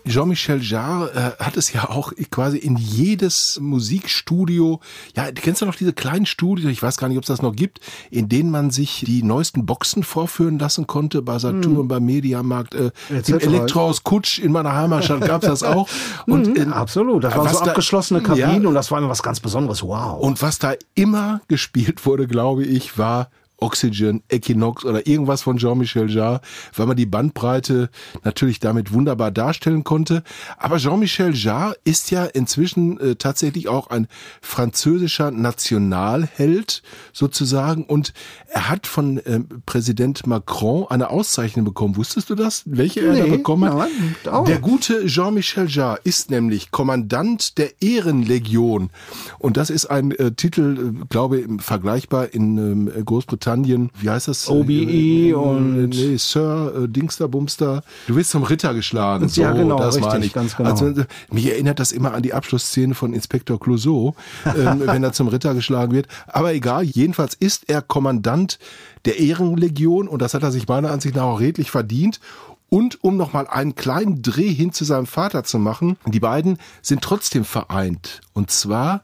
Jean-Michel 0.06 0.62
Jarre 0.62 1.34
äh, 1.38 1.42
hat 1.44 1.56
es 1.56 1.72
ja 1.72 1.88
auch 1.90 2.12
quasi 2.30 2.58
in 2.58 2.76
jedes 2.76 3.58
Musikstudio, 3.60 4.80
ja, 5.16 5.30
kennst 5.32 5.62
du 5.62 5.66
noch 5.66 5.74
diese 5.74 5.92
kleinen 5.92 6.26
Studios, 6.26 6.70
ich 6.70 6.82
weiß 6.82 6.96
gar 6.96 7.08
nicht, 7.08 7.16
ob 7.18 7.24
es 7.24 7.28
das 7.28 7.42
noch 7.42 7.54
gibt, 7.54 7.80
in 8.10 8.28
denen 8.28 8.50
man 8.50 8.70
sich 8.70 9.04
die 9.06 9.22
neuesten 9.22 9.64
Boxen 9.66 10.02
vorführen 10.02 10.58
lassen 10.58 10.86
konnte, 10.86 11.22
bei 11.22 11.38
Saturn, 11.38 11.86
beim 11.88 12.04
Mediamarkt, 12.04 12.74
äh, 12.74 12.90
im. 13.10 13.38
Elektrohaus 13.38 14.02
Kutsch 14.02 14.38
in 14.38 14.52
meiner 14.52 14.74
Heimatstadt 14.74 15.20
gab's 15.22 15.46
das 15.46 15.62
auch. 15.62 15.88
Und 16.26 16.48
Mhm, 16.48 16.56
in, 16.56 16.72
absolut. 16.72 17.22
Das 17.24 17.36
waren 17.36 17.52
so 17.52 17.60
da- 17.64 17.70
abgeschlossene 17.70 18.20
Kabinen 18.22 18.62
Ja. 18.62 18.68
und 18.68 18.74
das 18.74 18.90
war 18.90 18.98
immer 18.98 19.08
was 19.08 19.22
ganz 19.22 19.38
Besonderes. 19.40 19.82
Wow. 19.82 20.20
Und 20.20 20.42
was 20.42 20.58
da 20.58 20.74
immer 20.94 21.40
gespielt 21.48 22.04
wurde, 22.06 22.26
glaube 22.26 22.64
ich, 22.64 22.98
war 22.98 23.30
Oxygen, 23.62 24.22
Equinox 24.28 24.84
oder 24.84 25.06
irgendwas 25.06 25.42
von 25.42 25.56
Jean-Michel 25.56 26.10
Jarre, 26.10 26.40
weil 26.76 26.86
man 26.86 26.96
die 26.96 27.06
Bandbreite 27.06 27.88
natürlich 28.24 28.60
damit 28.60 28.92
wunderbar 28.92 29.30
darstellen 29.30 29.84
konnte. 29.84 30.22
Aber 30.58 30.78
Jean-Michel 30.78 31.34
Jarre 31.34 31.76
ist 31.84 32.10
ja 32.10 32.24
inzwischen 32.24 32.98
äh, 33.00 33.16
tatsächlich 33.16 33.68
auch 33.68 33.86
ein 33.88 34.08
französischer 34.40 35.30
Nationalheld 35.30 36.82
sozusagen 37.12 37.84
und 37.84 38.12
er 38.48 38.68
hat 38.68 38.86
von 38.86 39.20
ähm, 39.26 39.46
Präsident 39.66 40.26
Macron 40.26 40.86
eine 40.88 41.10
Auszeichnung 41.10 41.64
bekommen. 41.64 41.96
Wusstest 41.96 42.28
du 42.30 42.34
das? 42.34 42.62
Welche 42.66 43.00
er 43.00 43.16
da 43.16 43.24
Nee, 43.24 43.30
bekommen 43.30 43.72
hat? 43.72 43.88
nein. 44.24 44.44
Der 44.46 44.58
gute 44.58 45.06
Jean-Michel 45.06 45.68
Jarre 45.68 46.00
ist 46.04 46.30
nämlich 46.30 46.70
Kommandant 46.70 47.58
der 47.58 47.80
Ehrenlegion. 47.80 48.90
Und 49.38 49.56
das 49.56 49.70
ist 49.70 49.86
ein 49.86 50.10
äh, 50.12 50.32
Titel, 50.32 50.94
äh, 51.02 51.04
glaube 51.08 51.40
ich, 51.40 51.46
vergleichbar 51.62 52.32
in 52.34 52.58
ähm, 52.58 53.04
Großbritannien. 53.56 53.90
Wie 54.00 54.10
heißt 54.10 54.28
das? 54.28 54.48
OBE 54.48 54.72
Äh, 54.72 55.32
und- 55.34 55.88
Nee, 55.90 56.16
Sir, 56.16 56.72
äh, 56.84 56.88
Dingster, 56.88 57.28
Bumster. 57.28 57.82
Du 58.06 58.16
wirst 58.16 58.30
zum 58.30 58.42
Ritter 58.42 58.74
geschlagen. 58.74 59.28
So, 59.28 59.42
Ja, 59.42 59.52
genau, 59.52 59.78
das 59.78 59.96
richtig, 59.96 60.12
meine 60.12 60.24
ich. 60.26 60.32
ganz 60.32 60.56
genau. 60.56 60.70
Also, 60.70 60.86
äh, 60.88 61.04
mich 61.30 61.46
erinnert 61.50 61.78
das 61.78 61.92
immer 61.92 62.14
an 62.14 62.22
die 62.22 62.32
Abschlussszene 62.34 62.94
von 62.94 63.12
Inspektor 63.12 63.58
Clouseau, 63.60 64.14
ähm, 64.56 64.82
wenn 64.86 65.02
er 65.02 65.12
zum 65.12 65.28
Ritter 65.28 65.54
geschlagen 65.54 65.92
wird. 65.92 66.08
Aber 66.26 66.52
egal, 66.54 66.84
jedenfalls 66.84 67.34
ist 67.34 67.68
er 67.68 67.82
Kommandant 67.82 68.58
der 69.04 69.18
Ehrenlegion 69.18 70.08
und 70.08 70.22
das 70.22 70.34
hat 70.34 70.42
er 70.42 70.52
sich 70.52 70.66
meiner 70.68 70.90
Ansicht 70.90 71.16
nach 71.16 71.22
auch 71.24 71.40
redlich 71.40 71.70
verdient. 71.70 72.20
Und 72.68 73.04
um 73.04 73.18
nochmal 73.18 73.46
einen 73.48 73.74
kleinen 73.74 74.22
Dreh 74.22 74.48
hin 74.48 74.72
zu 74.72 74.84
seinem 74.84 75.04
Vater 75.04 75.44
zu 75.44 75.58
machen, 75.58 75.98
die 76.06 76.20
beiden 76.20 76.56
sind 76.80 77.02
trotzdem 77.02 77.44
vereint. 77.44 78.22
Und 78.32 78.50
zwar 78.50 79.02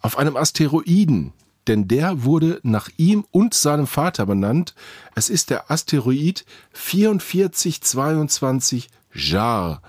auf 0.00 0.16
einem 0.16 0.34
Asteroiden. 0.36 1.34
Denn 1.68 1.86
der 1.88 2.24
wurde 2.24 2.58
nach 2.62 2.88
ihm 2.96 3.24
und 3.30 3.54
seinem 3.54 3.86
Vater 3.86 4.26
benannt. 4.26 4.74
Es 5.14 5.30
ist 5.30 5.48
der 5.50 5.70
Asteroid 5.70 6.44
4422 6.72 8.88
Jar, 9.14 9.80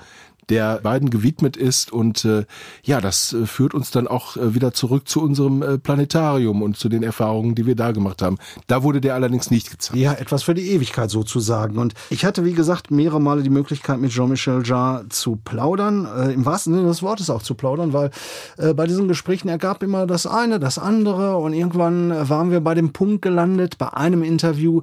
der 0.49 0.79
beiden 0.79 1.09
gewidmet 1.09 1.57
ist. 1.57 1.91
Und 1.91 2.25
äh, 2.25 2.45
ja, 2.83 3.01
das 3.01 3.33
äh, 3.33 3.45
führt 3.45 3.73
uns 3.73 3.91
dann 3.91 4.07
auch 4.07 4.37
äh, 4.37 4.55
wieder 4.55 4.73
zurück 4.73 5.07
zu 5.07 5.21
unserem 5.21 5.61
äh, 5.61 5.77
Planetarium 5.77 6.61
und 6.61 6.77
zu 6.77 6.89
den 6.89 7.03
Erfahrungen, 7.03 7.55
die 7.55 7.65
wir 7.65 7.75
da 7.75 7.91
gemacht 7.91 8.21
haben. 8.21 8.37
Da 8.67 8.83
wurde 8.83 9.01
der 9.01 9.15
allerdings 9.15 9.51
nicht 9.51 9.71
gezeigt. 9.71 9.99
Ja, 9.99 10.13
etwas 10.13 10.43
für 10.43 10.53
die 10.53 10.69
Ewigkeit 10.71 11.09
sozusagen. 11.09 11.77
Und 11.77 11.93
ich 12.09 12.25
hatte, 12.25 12.45
wie 12.45 12.53
gesagt, 12.53 12.91
mehrere 12.91 13.21
Male 13.21 13.43
die 13.43 13.49
Möglichkeit, 13.49 13.99
mit 13.99 14.11
Jean-Michel 14.11 14.63
Jarre 14.65 15.07
zu 15.09 15.37
plaudern, 15.43 16.05
äh, 16.05 16.33
im 16.33 16.45
wahrsten 16.45 16.73
Sinne 16.73 16.87
des 16.87 17.01
Wortes 17.03 17.29
auch 17.29 17.41
zu 17.41 17.55
plaudern, 17.55 17.93
weil 17.93 18.11
äh, 18.57 18.73
bei 18.73 18.87
diesen 18.87 19.07
Gesprächen 19.07 19.49
ergab 19.49 19.83
immer 19.83 20.07
das 20.07 20.27
eine, 20.27 20.59
das 20.59 20.77
andere 20.77 21.37
und 21.37 21.53
irgendwann 21.53 22.29
waren 22.29 22.51
wir 22.51 22.61
bei 22.61 22.73
dem 22.73 22.93
Punkt 22.93 23.21
gelandet, 23.21 23.77
bei 23.77 23.93
einem 23.93 24.23
Interview, 24.23 24.81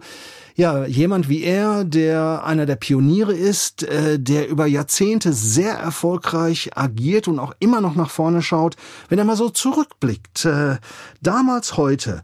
ja, 0.60 0.84
jemand 0.84 1.30
wie 1.30 1.42
er, 1.42 1.84
der 1.84 2.44
einer 2.44 2.66
der 2.66 2.76
Pioniere 2.76 3.32
ist, 3.32 3.82
äh, 3.82 4.20
der 4.20 4.46
über 4.46 4.66
Jahrzehnte 4.66 5.32
sehr 5.32 5.72
erfolgreich 5.72 6.76
agiert 6.76 7.28
und 7.28 7.38
auch 7.38 7.54
immer 7.60 7.80
noch 7.80 7.94
nach 7.94 8.10
vorne 8.10 8.42
schaut, 8.42 8.76
wenn 9.08 9.18
er 9.18 9.24
mal 9.24 9.36
so 9.36 9.48
zurückblickt, 9.48 10.44
äh, 10.44 10.76
damals, 11.22 11.78
heute, 11.78 12.22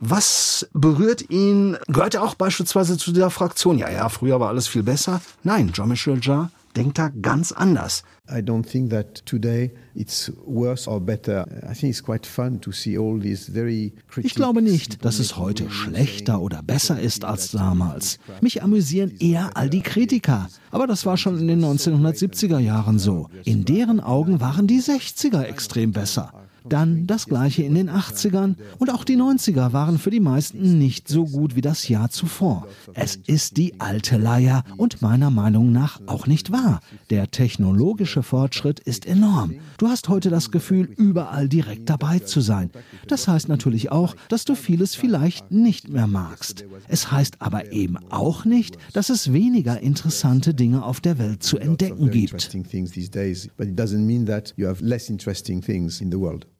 was 0.00 0.68
berührt 0.72 1.30
ihn? 1.30 1.76
Gehört 1.86 2.14
er 2.14 2.24
auch 2.24 2.34
beispielsweise 2.34 2.98
zu 2.98 3.12
der 3.12 3.30
Fraktion? 3.30 3.78
Ja, 3.78 3.88
ja, 3.88 4.08
früher 4.08 4.40
war 4.40 4.48
alles 4.48 4.66
viel 4.66 4.82
besser. 4.82 5.20
Nein, 5.44 5.72
Jean-Michel 5.72 6.18
Jarre 6.20 6.50
denkt 6.76 6.98
da 6.98 7.08
ganz 7.08 7.52
anders. 7.52 8.02
I 8.28 8.40
don't 8.40 8.64
think 8.64 8.90
that 8.90 9.24
today 9.24 9.72
it's 9.94 10.32
worse 10.44 10.90
or 10.90 11.00
better. 11.00 11.46
I 11.62 11.74
think 11.74 11.90
it's 11.90 12.02
quite 12.02 12.26
fun 12.26 12.60
to 12.60 12.72
see 12.72 12.98
all 12.98 13.18
these 13.20 13.50
very 13.52 13.94
Ich 14.16 14.34
glaube 14.34 14.62
nicht, 14.62 15.04
dass 15.04 15.18
es 15.18 15.36
heute 15.36 15.70
schlechter 15.70 16.40
oder 16.40 16.62
besser 16.62 17.00
ist 17.00 17.24
als 17.24 17.52
damals. 17.52 18.18
Mich 18.40 18.62
amüsieren 18.62 19.12
eher 19.18 19.56
all 19.56 19.70
die 19.70 19.82
Kritiker. 19.82 20.48
Aber 20.70 20.86
das 20.86 21.06
war 21.06 21.16
schon 21.16 21.38
in 21.38 21.48
den 21.48 21.64
1970er 21.64 22.58
Jahren 22.58 22.98
so. 22.98 23.28
In 23.44 23.64
deren 23.64 24.00
Augen 24.00 24.40
waren 24.40 24.66
die 24.66 24.80
60er 24.80 25.42
extrem 25.42 25.92
besser. 25.92 26.32
Dann 26.68 27.06
das 27.06 27.26
gleiche 27.26 27.62
in 27.62 27.74
den 27.74 27.90
80ern 27.90 28.56
und 28.78 28.90
auch 28.90 29.04
die 29.04 29.16
90er 29.16 29.72
waren 29.72 29.98
für 29.98 30.10
die 30.10 30.20
meisten 30.20 30.78
nicht 30.78 31.08
so 31.08 31.24
gut 31.26 31.56
wie 31.56 31.60
das 31.60 31.88
Jahr 31.88 32.10
zuvor. 32.10 32.66
Es 32.94 33.16
ist 33.16 33.56
die 33.56 33.80
alte 33.80 34.16
Leier 34.16 34.64
und 34.76 35.02
meiner 35.02 35.30
Meinung 35.30 35.72
nach 35.72 36.00
auch 36.06 36.26
nicht 36.26 36.52
wahr. 36.52 36.80
Der 37.10 37.30
technologische 37.30 38.22
Fortschritt 38.22 38.80
ist 38.80 39.06
enorm. 39.06 39.54
Du 39.78 39.88
hast 39.88 40.08
heute 40.08 40.30
das 40.30 40.50
Gefühl, 40.50 40.88
überall 40.96 41.48
direkt 41.48 41.88
dabei 41.88 42.18
zu 42.18 42.40
sein. 42.40 42.70
Das 43.06 43.28
heißt 43.28 43.48
natürlich 43.48 43.92
auch, 43.92 44.16
dass 44.28 44.44
du 44.44 44.54
vieles 44.54 44.94
vielleicht 44.94 45.50
nicht 45.50 45.88
mehr 45.88 46.06
magst. 46.06 46.64
Es 46.88 47.10
heißt 47.10 47.42
aber 47.42 47.72
eben 47.72 47.96
auch 48.10 48.44
nicht, 48.44 48.78
dass 48.92 49.10
es 49.10 49.32
weniger 49.32 49.80
interessante 49.80 50.54
Dinge 50.54 50.84
auf 50.84 51.00
der 51.00 51.18
Welt 51.18 51.42
zu 51.42 51.58
entdecken 51.58 52.10
gibt. 52.10 52.50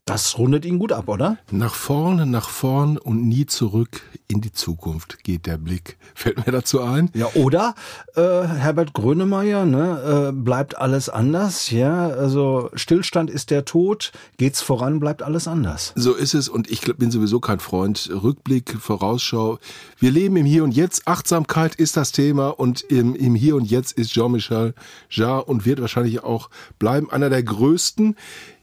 Das 0.09 0.39
rundet 0.39 0.65
ihn 0.65 0.79
gut 0.79 0.93
ab, 0.93 1.09
oder? 1.09 1.37
Nach 1.51 1.75
vorne, 1.75 2.27
nach 2.27 2.49
vorn 2.49 2.97
und 2.97 3.27
nie 3.27 3.45
zurück 3.45 4.03
in 4.29 4.41
die 4.41 4.53
Zukunft 4.53 5.25
geht 5.25 5.47
der 5.47 5.59
Blick. 5.59 5.99
Fällt 6.15 6.47
mir 6.47 6.53
dazu 6.53 6.81
ein? 6.81 7.11
Ja, 7.13 7.27
oder 7.35 7.75
äh, 8.15 8.21
Herbert 8.21 8.93
Grönemeyer, 8.93 9.67
ne, 9.67 10.29
äh, 10.29 10.33
bleibt 10.33 10.79
alles 10.79 11.09
anders, 11.09 11.73
ja, 11.73 12.07
also 12.07 12.71
Stillstand 12.75 13.31
ist 13.31 13.51
der 13.51 13.65
Tod, 13.65 14.13
geht's 14.37 14.63
voran, 14.63 15.01
bleibt 15.01 15.25
alles 15.25 15.49
anders. 15.49 15.93
So 15.97 16.15
ist 16.15 16.35
es 16.35 16.49
und 16.49 16.71
ich 16.71 16.83
bin 16.83 17.11
sowieso 17.11 17.41
kein 17.41 17.59
Freund. 17.59 18.09
Rückblick, 18.13 18.77
Vorausschau. 18.79 19.59
Wir 19.99 20.13
leben 20.13 20.37
im 20.37 20.47
Hier 20.47 20.63
und 20.63 20.71
Jetzt. 20.71 21.09
Achtsamkeit 21.09 21.75
ist 21.75 21.97
das 21.97 22.13
Thema 22.13 22.51
und 22.51 22.83
im, 22.83 23.17
im 23.17 23.35
Hier 23.35 23.57
und 23.57 23.69
Jetzt 23.69 23.91
ist 23.91 24.13
Jean-Michel 24.13 24.75
Jarre 25.11 25.47
und 25.47 25.67
wird 25.67 25.81
wahrscheinlich 25.81 26.23
auch 26.23 26.49
bleiben 26.79 27.11
einer 27.11 27.29
der 27.29 27.43
größten. 27.43 28.15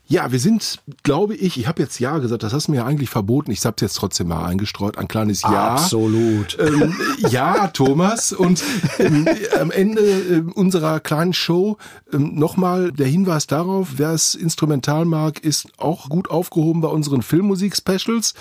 Ja, 0.06 0.34
wir 0.34 0.39
sind, 0.39 0.80
glaube 1.04 1.34
ich, 1.34 1.58
ich 1.58 1.66
habe 1.66 1.82
jetzt 1.82 1.98
Ja 1.98 2.18
gesagt, 2.18 2.44
das 2.44 2.52
hast 2.52 2.68
du 2.68 2.72
mir 2.72 2.80
ja 2.80 2.86
eigentlich 2.86 3.10
verboten. 3.10 3.52
Ich 3.52 3.63
habe 3.66 3.78
jetzt 3.80 3.94
trotzdem 3.94 4.28
mal 4.28 4.46
eingestreut, 4.46 4.98
ein 4.98 5.08
kleines 5.08 5.44
Ja. 5.44 5.76
Absolut. 5.76 6.58
Ähm, 6.60 6.94
ja, 7.30 7.68
Thomas. 7.70 8.34
Und 8.34 8.62
ähm, 9.00 9.28
am 9.60 9.72
Ende 9.72 10.02
ähm, 10.02 10.52
unserer 10.52 11.00
kleinen 11.00 11.32
Show 11.32 11.78
ähm, 12.12 12.36
nochmal 12.36 12.92
der 12.92 13.08
Hinweis 13.08 13.48
darauf, 13.48 13.94
wer 13.96 14.12
es 14.12 14.36
instrumental 14.36 15.06
mag, 15.06 15.39
ist 15.39 15.68
auch 15.78 16.10
gut 16.10 16.30
aufgehoben 16.30 16.82
bei 16.82 16.89
unseren 16.89 17.22
Filmmusik-Specials. 17.22 18.34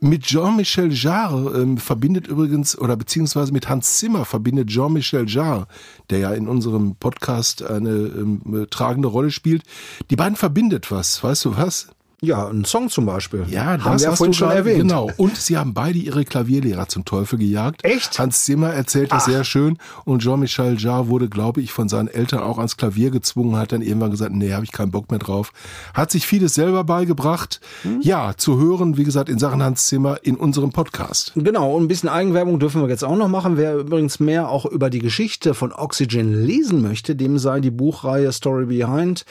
Mit 0.00 0.24
Jean-Michel 0.24 0.92
Jarre 0.92 1.58
ähm, 1.58 1.78
verbindet 1.78 2.26
übrigens, 2.26 2.76
oder 2.78 2.96
beziehungsweise 2.96 3.52
mit 3.52 3.70
Hans 3.70 3.96
Zimmer 3.96 4.26
verbindet 4.26 4.68
Jean-Michel 4.68 5.26
Jarre, 5.26 5.68
der 6.10 6.18
ja 6.18 6.32
in 6.32 6.48
unserem 6.48 6.96
Podcast 6.96 7.62
eine 7.62 7.90
ähm, 7.90 8.66
tragende 8.68 9.08
Rolle 9.08 9.30
spielt. 9.30 9.62
Die 10.10 10.16
beiden 10.16 10.36
verbindet 10.36 10.90
was. 10.90 10.97
Weißt 11.22 11.44
du 11.44 11.56
was? 11.56 11.88
Ja, 12.20 12.48
ein 12.48 12.64
Song 12.64 12.88
zum 12.88 13.06
Beispiel. 13.06 13.46
Ja, 13.48 13.76
das 13.76 13.86
haben 13.86 13.98
wir 13.98 14.04
ja 14.04 14.10
hast 14.10 14.18
vorhin 14.18 14.32
du 14.32 14.38
schon 14.38 14.50
erwähnt. 14.50 14.80
Genau. 14.80 15.08
Und 15.18 15.36
sie 15.36 15.56
haben 15.56 15.72
beide 15.72 16.00
ihre 16.00 16.24
Klavierlehrer 16.24 16.88
zum 16.88 17.04
Teufel 17.04 17.38
gejagt. 17.38 17.84
Echt? 17.84 18.18
Hans 18.18 18.44
Zimmer 18.44 18.70
erzählt 18.70 19.12
das 19.12 19.26
sehr 19.26 19.44
schön. 19.44 19.78
Und 20.04 20.22
Jean-Michel 20.22 20.80
Jarre 20.80 21.06
wurde, 21.06 21.28
glaube 21.28 21.60
ich, 21.60 21.70
von 21.70 21.88
seinen 21.88 22.08
Eltern 22.08 22.40
auch 22.40 22.58
ans 22.58 22.76
Klavier 22.76 23.12
gezwungen, 23.12 23.56
hat 23.56 23.70
dann 23.70 23.82
irgendwann 23.82 24.10
gesagt, 24.10 24.32
nee, 24.32 24.52
habe 24.52 24.64
ich 24.64 24.72
keinen 24.72 24.90
Bock 24.90 25.12
mehr 25.12 25.20
drauf. 25.20 25.52
Hat 25.94 26.10
sich 26.10 26.26
vieles 26.26 26.54
selber 26.54 26.82
beigebracht. 26.82 27.60
Hm? 27.82 28.00
Ja, 28.00 28.32
zu 28.36 28.58
hören, 28.58 28.96
wie 28.96 29.04
gesagt, 29.04 29.28
in 29.28 29.38
Sachen 29.38 29.62
Hans 29.62 29.86
Zimmer 29.86 30.18
in 30.24 30.34
unserem 30.34 30.72
Podcast. 30.72 31.32
Genau, 31.36 31.76
und 31.76 31.84
ein 31.84 31.88
bisschen 31.88 32.08
Eigenwerbung 32.08 32.58
dürfen 32.58 32.82
wir 32.82 32.88
jetzt 32.88 33.04
auch 33.04 33.16
noch 33.16 33.28
machen. 33.28 33.56
Wer 33.56 33.76
übrigens 33.76 34.18
mehr 34.18 34.48
auch 34.48 34.66
über 34.66 34.90
die 34.90 34.98
Geschichte 34.98 35.54
von 35.54 35.72
Oxygen 35.72 36.34
lesen 36.34 36.82
möchte, 36.82 37.14
dem 37.14 37.38
sei 37.38 37.60
die 37.60 37.70
Buchreihe 37.70 38.32
Story 38.32 38.66
Behind 38.66 39.24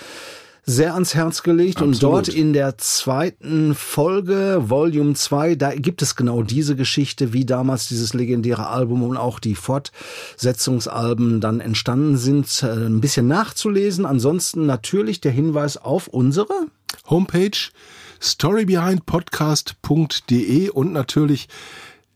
sehr 0.70 0.94
ans 0.94 1.16
Herz 1.16 1.44
gelegt. 1.44 1.78
Absolut. 1.78 1.96
Und 1.96 2.04
dort 2.04 2.28
in 2.28 2.52
der 2.52 2.78
zweiten 2.78 3.74
Folge, 3.74 4.64
Volume 4.68 5.14
2, 5.14 5.56
da 5.56 5.74
gibt 5.74 6.02
es 6.02 6.18
genau 6.18 6.44
diese 6.44 6.76
Geschichte, 6.76 7.32
wie 7.32 7.46
damals 7.46 7.88
dieses 7.88 8.14
legendäre 8.14 8.68
Album 8.68 9.02
und 9.02 9.16
auch 9.16 9.40
die 9.40 9.56
Fortsetzungsalben 9.56 11.40
dann 11.40 11.62
entstanden 11.62 12.18
sind, 12.18 12.64
äh, 12.64 12.68
ein 12.68 13.00
bisschen 13.00 13.28
nachzulesen. 13.28 14.06
Ansonsten 14.06 14.66
natürlich 14.66 15.22
der 15.22 15.32
Hinweis 15.32 15.78
auf 15.78 16.10
unsere 16.10 16.68
Homepage 17.10 17.58
storybehindpodcast.de 18.20 20.70
und 20.70 20.92
natürlich 20.92 21.48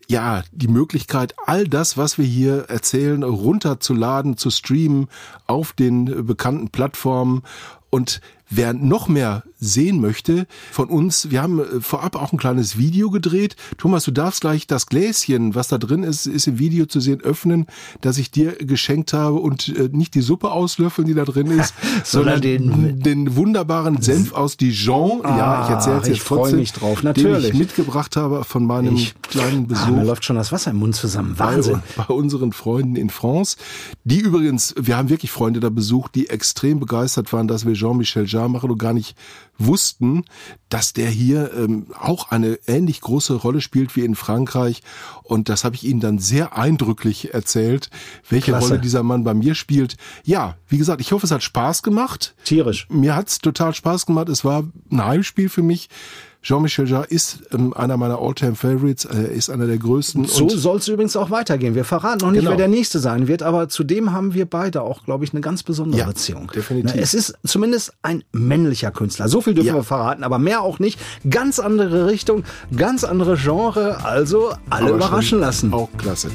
ja, 0.09 0.43
die 0.51 0.67
Möglichkeit, 0.67 1.35
all 1.45 1.69
das, 1.69 1.95
was 1.95 2.17
wir 2.17 2.25
hier 2.25 2.65
erzählen, 2.67 3.23
runterzuladen, 3.23 4.35
zu 4.35 4.49
streamen 4.49 5.07
auf 5.47 5.71
den 5.71 6.25
bekannten 6.25 6.67
Plattformen 6.67 7.43
und 7.91 8.19
Wer 8.53 8.73
noch 8.73 9.07
mehr 9.07 9.43
sehen 9.61 10.01
möchte 10.01 10.45
von 10.73 10.89
uns, 10.89 11.31
wir 11.31 11.41
haben 11.41 11.59
äh, 11.59 11.79
vorab 11.79 12.17
auch 12.17 12.33
ein 12.33 12.37
kleines 12.37 12.77
Video 12.77 13.09
gedreht. 13.09 13.55
Thomas, 13.77 14.03
du 14.03 14.11
darfst 14.11 14.41
gleich 14.41 14.67
das 14.67 14.87
Gläschen, 14.87 15.55
was 15.55 15.69
da 15.69 15.77
drin 15.77 16.03
ist, 16.03 16.25
ist 16.25 16.47
im 16.47 16.59
Video 16.59 16.85
zu 16.85 16.99
sehen, 16.99 17.21
öffnen, 17.21 17.65
das 18.01 18.17
ich 18.17 18.29
dir 18.29 18.51
geschenkt 18.57 19.13
habe 19.13 19.37
und 19.39 19.69
äh, 19.69 19.87
nicht 19.93 20.15
die 20.15 20.21
Suppe 20.21 20.51
auslöffeln, 20.51 21.07
die 21.07 21.13
da 21.13 21.23
drin 21.23 21.47
ist, 21.59 21.73
sondern 22.03 22.41
den, 22.41 22.99
den 22.99 23.37
wunderbaren 23.37 24.01
Senf 24.01 24.33
aus 24.33 24.57
Dijon. 24.57 25.21
Ah, 25.23 25.37
ja, 25.37 25.63
ich 25.63 25.69
erzähle 25.69 25.99
es 26.01 26.07
jetzt 26.09 26.27
trotzdem, 26.27 26.59
mich 26.59 26.73
drauf, 26.73 26.99
den 26.99 27.07
natürlich. 27.07 27.51
ich 27.51 27.53
mitgebracht 27.53 28.17
habe 28.17 28.43
von 28.43 28.65
meinem 28.65 28.95
Ich- 28.95 29.13
kleinen 29.21 29.67
Besuch 29.67 29.87
Ah, 29.87 29.91
mir 29.91 30.03
läuft 30.03 30.25
schon 30.25 30.35
das 30.35 30.51
Wasser 30.51 30.71
im 30.71 30.77
Mund 30.79 30.93
zusammen. 30.97 31.39
Wahnsinn. 31.39 31.81
bei, 31.95 32.03
bei 32.03 32.13
unseren 32.13 32.51
Freunden 32.51 32.97
in 32.97 33.09
France, 33.09 33.55
die 34.03 34.19
übrigens, 34.19 34.75
wir 34.77 34.97
haben 34.97 35.07
wirklich 35.07 35.31
Freunde 35.31 35.61
da 35.61 35.69
besucht, 35.69 36.15
die 36.15 36.27
extrem 36.29 36.81
begeistert 36.81 37.31
waren, 37.31 37.47
dass 37.47 37.65
wir 37.65 37.75
Jean-Michel 37.81 38.27
Jarre 38.27 38.49
machen 38.49 38.69
und 38.69 38.77
gar 38.77 38.93
nicht 38.93 39.17
wussten, 39.65 40.25
dass 40.69 40.93
der 40.93 41.09
hier 41.09 41.51
ähm, 41.55 41.87
auch 41.99 42.31
eine 42.31 42.59
ähnlich 42.67 43.01
große 43.01 43.33
Rolle 43.33 43.61
spielt 43.61 43.95
wie 43.95 44.01
in 44.05 44.15
Frankreich. 44.15 44.81
Und 45.23 45.49
das 45.49 45.63
habe 45.63 45.75
ich 45.75 45.83
ihnen 45.83 45.99
dann 45.99 46.19
sehr 46.19 46.57
eindrücklich 46.57 47.33
erzählt, 47.33 47.89
welche 48.29 48.51
Klasse. 48.51 48.67
Rolle 48.69 48.79
dieser 48.79 49.03
Mann 49.03 49.23
bei 49.23 49.33
mir 49.33 49.55
spielt. 49.55 49.97
Ja, 50.23 50.55
wie 50.67 50.77
gesagt, 50.77 51.01
ich 51.01 51.11
hoffe, 51.11 51.25
es 51.25 51.31
hat 51.31 51.43
Spaß 51.43 51.83
gemacht. 51.83 52.33
Tierisch. 52.43 52.87
Mir 52.89 53.15
hat's 53.15 53.39
total 53.39 53.73
Spaß 53.73 54.05
gemacht. 54.05 54.29
Es 54.29 54.43
war 54.45 54.63
ein 54.91 55.05
Heimspiel 55.05 55.49
für 55.49 55.63
mich. 55.63 55.89
Jean-Michel 56.43 56.89
Jarre 56.89 57.05
ist 57.05 57.43
ähm, 57.53 57.71
einer 57.75 57.97
meiner 57.97 58.17
All-Time-Favorites. 58.17 59.05
Er 59.05 59.29
ist 59.29 59.51
einer 59.51 59.67
der 59.67 59.77
größten. 59.77 60.25
So 60.25 60.49
soll 60.49 60.77
es 60.77 60.87
übrigens 60.87 61.15
auch 61.15 61.29
weitergehen. 61.29 61.75
Wir 61.75 61.85
verraten 61.85 62.17
noch 62.25 62.31
nicht, 62.31 62.39
Genau. 62.39 62.49
wer 62.51 62.57
der 62.57 62.67
Nächste 62.67 62.97
sein 62.99 63.27
wird, 63.27 63.43
aber 63.43 63.69
zudem 63.69 64.11
haben 64.11 64.33
wir 64.33 64.47
beide 64.47 64.81
auch, 64.81 65.03
glaube 65.05 65.23
ich, 65.23 65.33
eine 65.33 65.41
ganz 65.41 65.61
besondere 65.61 65.99
Ja, 65.99 66.07
Beziehung. 66.07 66.51
definitiv. 66.51 66.93
Na, 66.95 66.99
Es 67.01 67.13
ist 67.13 67.35
zumindest 67.45 67.93
ein 68.01 68.23
männlicher 68.31 68.89
Künstler. 68.89 69.27
So 69.27 69.41
viel 69.41 69.50
dürfen 69.53 69.67
Ja. 69.67 69.75
wir 69.75 69.83
verraten, 69.83 70.23
aber 70.23 70.39
mehr 70.39 70.61
auch 70.61 70.79
nicht. 70.79 70.99
Ganz 71.29 71.59
andere 71.59 72.07
Richtung, 72.07 72.43
ganz 72.75 73.03
andere 73.03 73.35
Genre. 73.37 74.03
Also 74.03 74.53
alle 74.69 74.87
aber 74.87 74.95
überraschen 74.95 75.39
lassen. 75.39 75.73
Auch 75.73 75.89
klasse. 75.97 76.29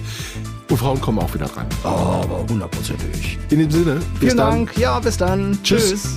Und 0.70 0.76
Frauen 0.76 1.00
kommen 1.00 1.18
auch 1.20 1.32
wieder 1.32 1.46
dran. 1.46 1.66
Oh, 1.84 1.88
aber 2.22 2.44
hundertprozentig. 2.48 3.38
In 3.50 3.60
dem 3.60 3.70
Sinne, 3.70 3.94
bis 3.94 4.18
Vielen 4.20 4.36
dann. 4.36 4.50
Dank. 4.50 4.76
Ja, 4.78 4.98
bis 4.98 5.16
dann. 5.16 5.58
Tschüss. 5.62 5.90
Tschüss. 5.90 6.08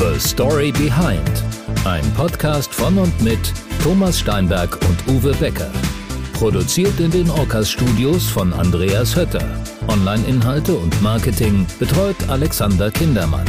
The 0.00 0.18
Story 0.20 0.72
Behind. 0.72 1.44
Ein 1.84 2.04
Podcast 2.14 2.72
von 2.72 2.98
und 2.98 3.22
mit 3.22 3.38
Thomas 3.82 4.18
Steinberg 4.18 4.78
und 4.88 5.14
Uwe 5.14 5.32
Becker. 5.34 5.70
Produziert 6.34 6.98
in 7.00 7.10
den 7.10 7.30
Orcas 7.30 7.70
Studios 7.70 8.26
von 8.26 8.52
Andreas 8.52 9.16
Hötter. 9.16 9.44
Online-Inhalte 9.88 10.74
und 10.74 11.00
Marketing 11.02 11.66
betreut 11.78 12.16
Alexander 12.28 12.90
Kindermann. 12.90 13.46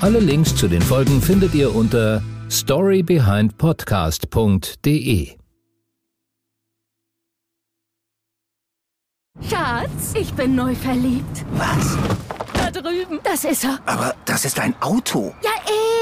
Alle 0.00 0.18
Links 0.18 0.56
zu 0.56 0.66
den 0.66 0.80
Folgen 0.80 1.20
findet 1.20 1.54
ihr 1.54 1.74
unter 1.74 2.22
storybehindpodcast.de. 2.50 5.36
Schatz, 9.46 10.14
ich 10.14 10.32
bin 10.32 10.54
neu 10.54 10.74
verliebt. 10.74 11.44
Was? 11.52 11.98
Da 12.54 12.70
drüben. 12.70 13.20
Das 13.24 13.44
ist 13.44 13.64
er. 13.64 13.78
Aber 13.84 14.14
das 14.24 14.46
ist 14.46 14.58
ein 14.58 14.74
Auto. 14.80 15.34
Ja, 15.42 15.50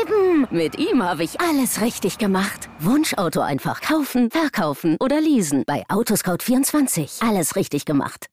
eben. 0.01 0.47
Mit 0.51 0.79
ihm 0.79 1.03
habe 1.03 1.25
ich 1.25 1.41
alles 1.41 1.81
richtig 1.81 2.19
gemacht. 2.19 2.69
Wunschauto 2.79 3.41
einfach 3.41 3.81
kaufen, 3.81 4.31
verkaufen 4.31 4.97
oder 5.01 5.21
leasen. 5.21 5.65
Bei 5.67 5.85
Autoscout24. 5.89 7.29
Alles 7.29 7.57
richtig 7.57 7.85
gemacht. 7.85 8.27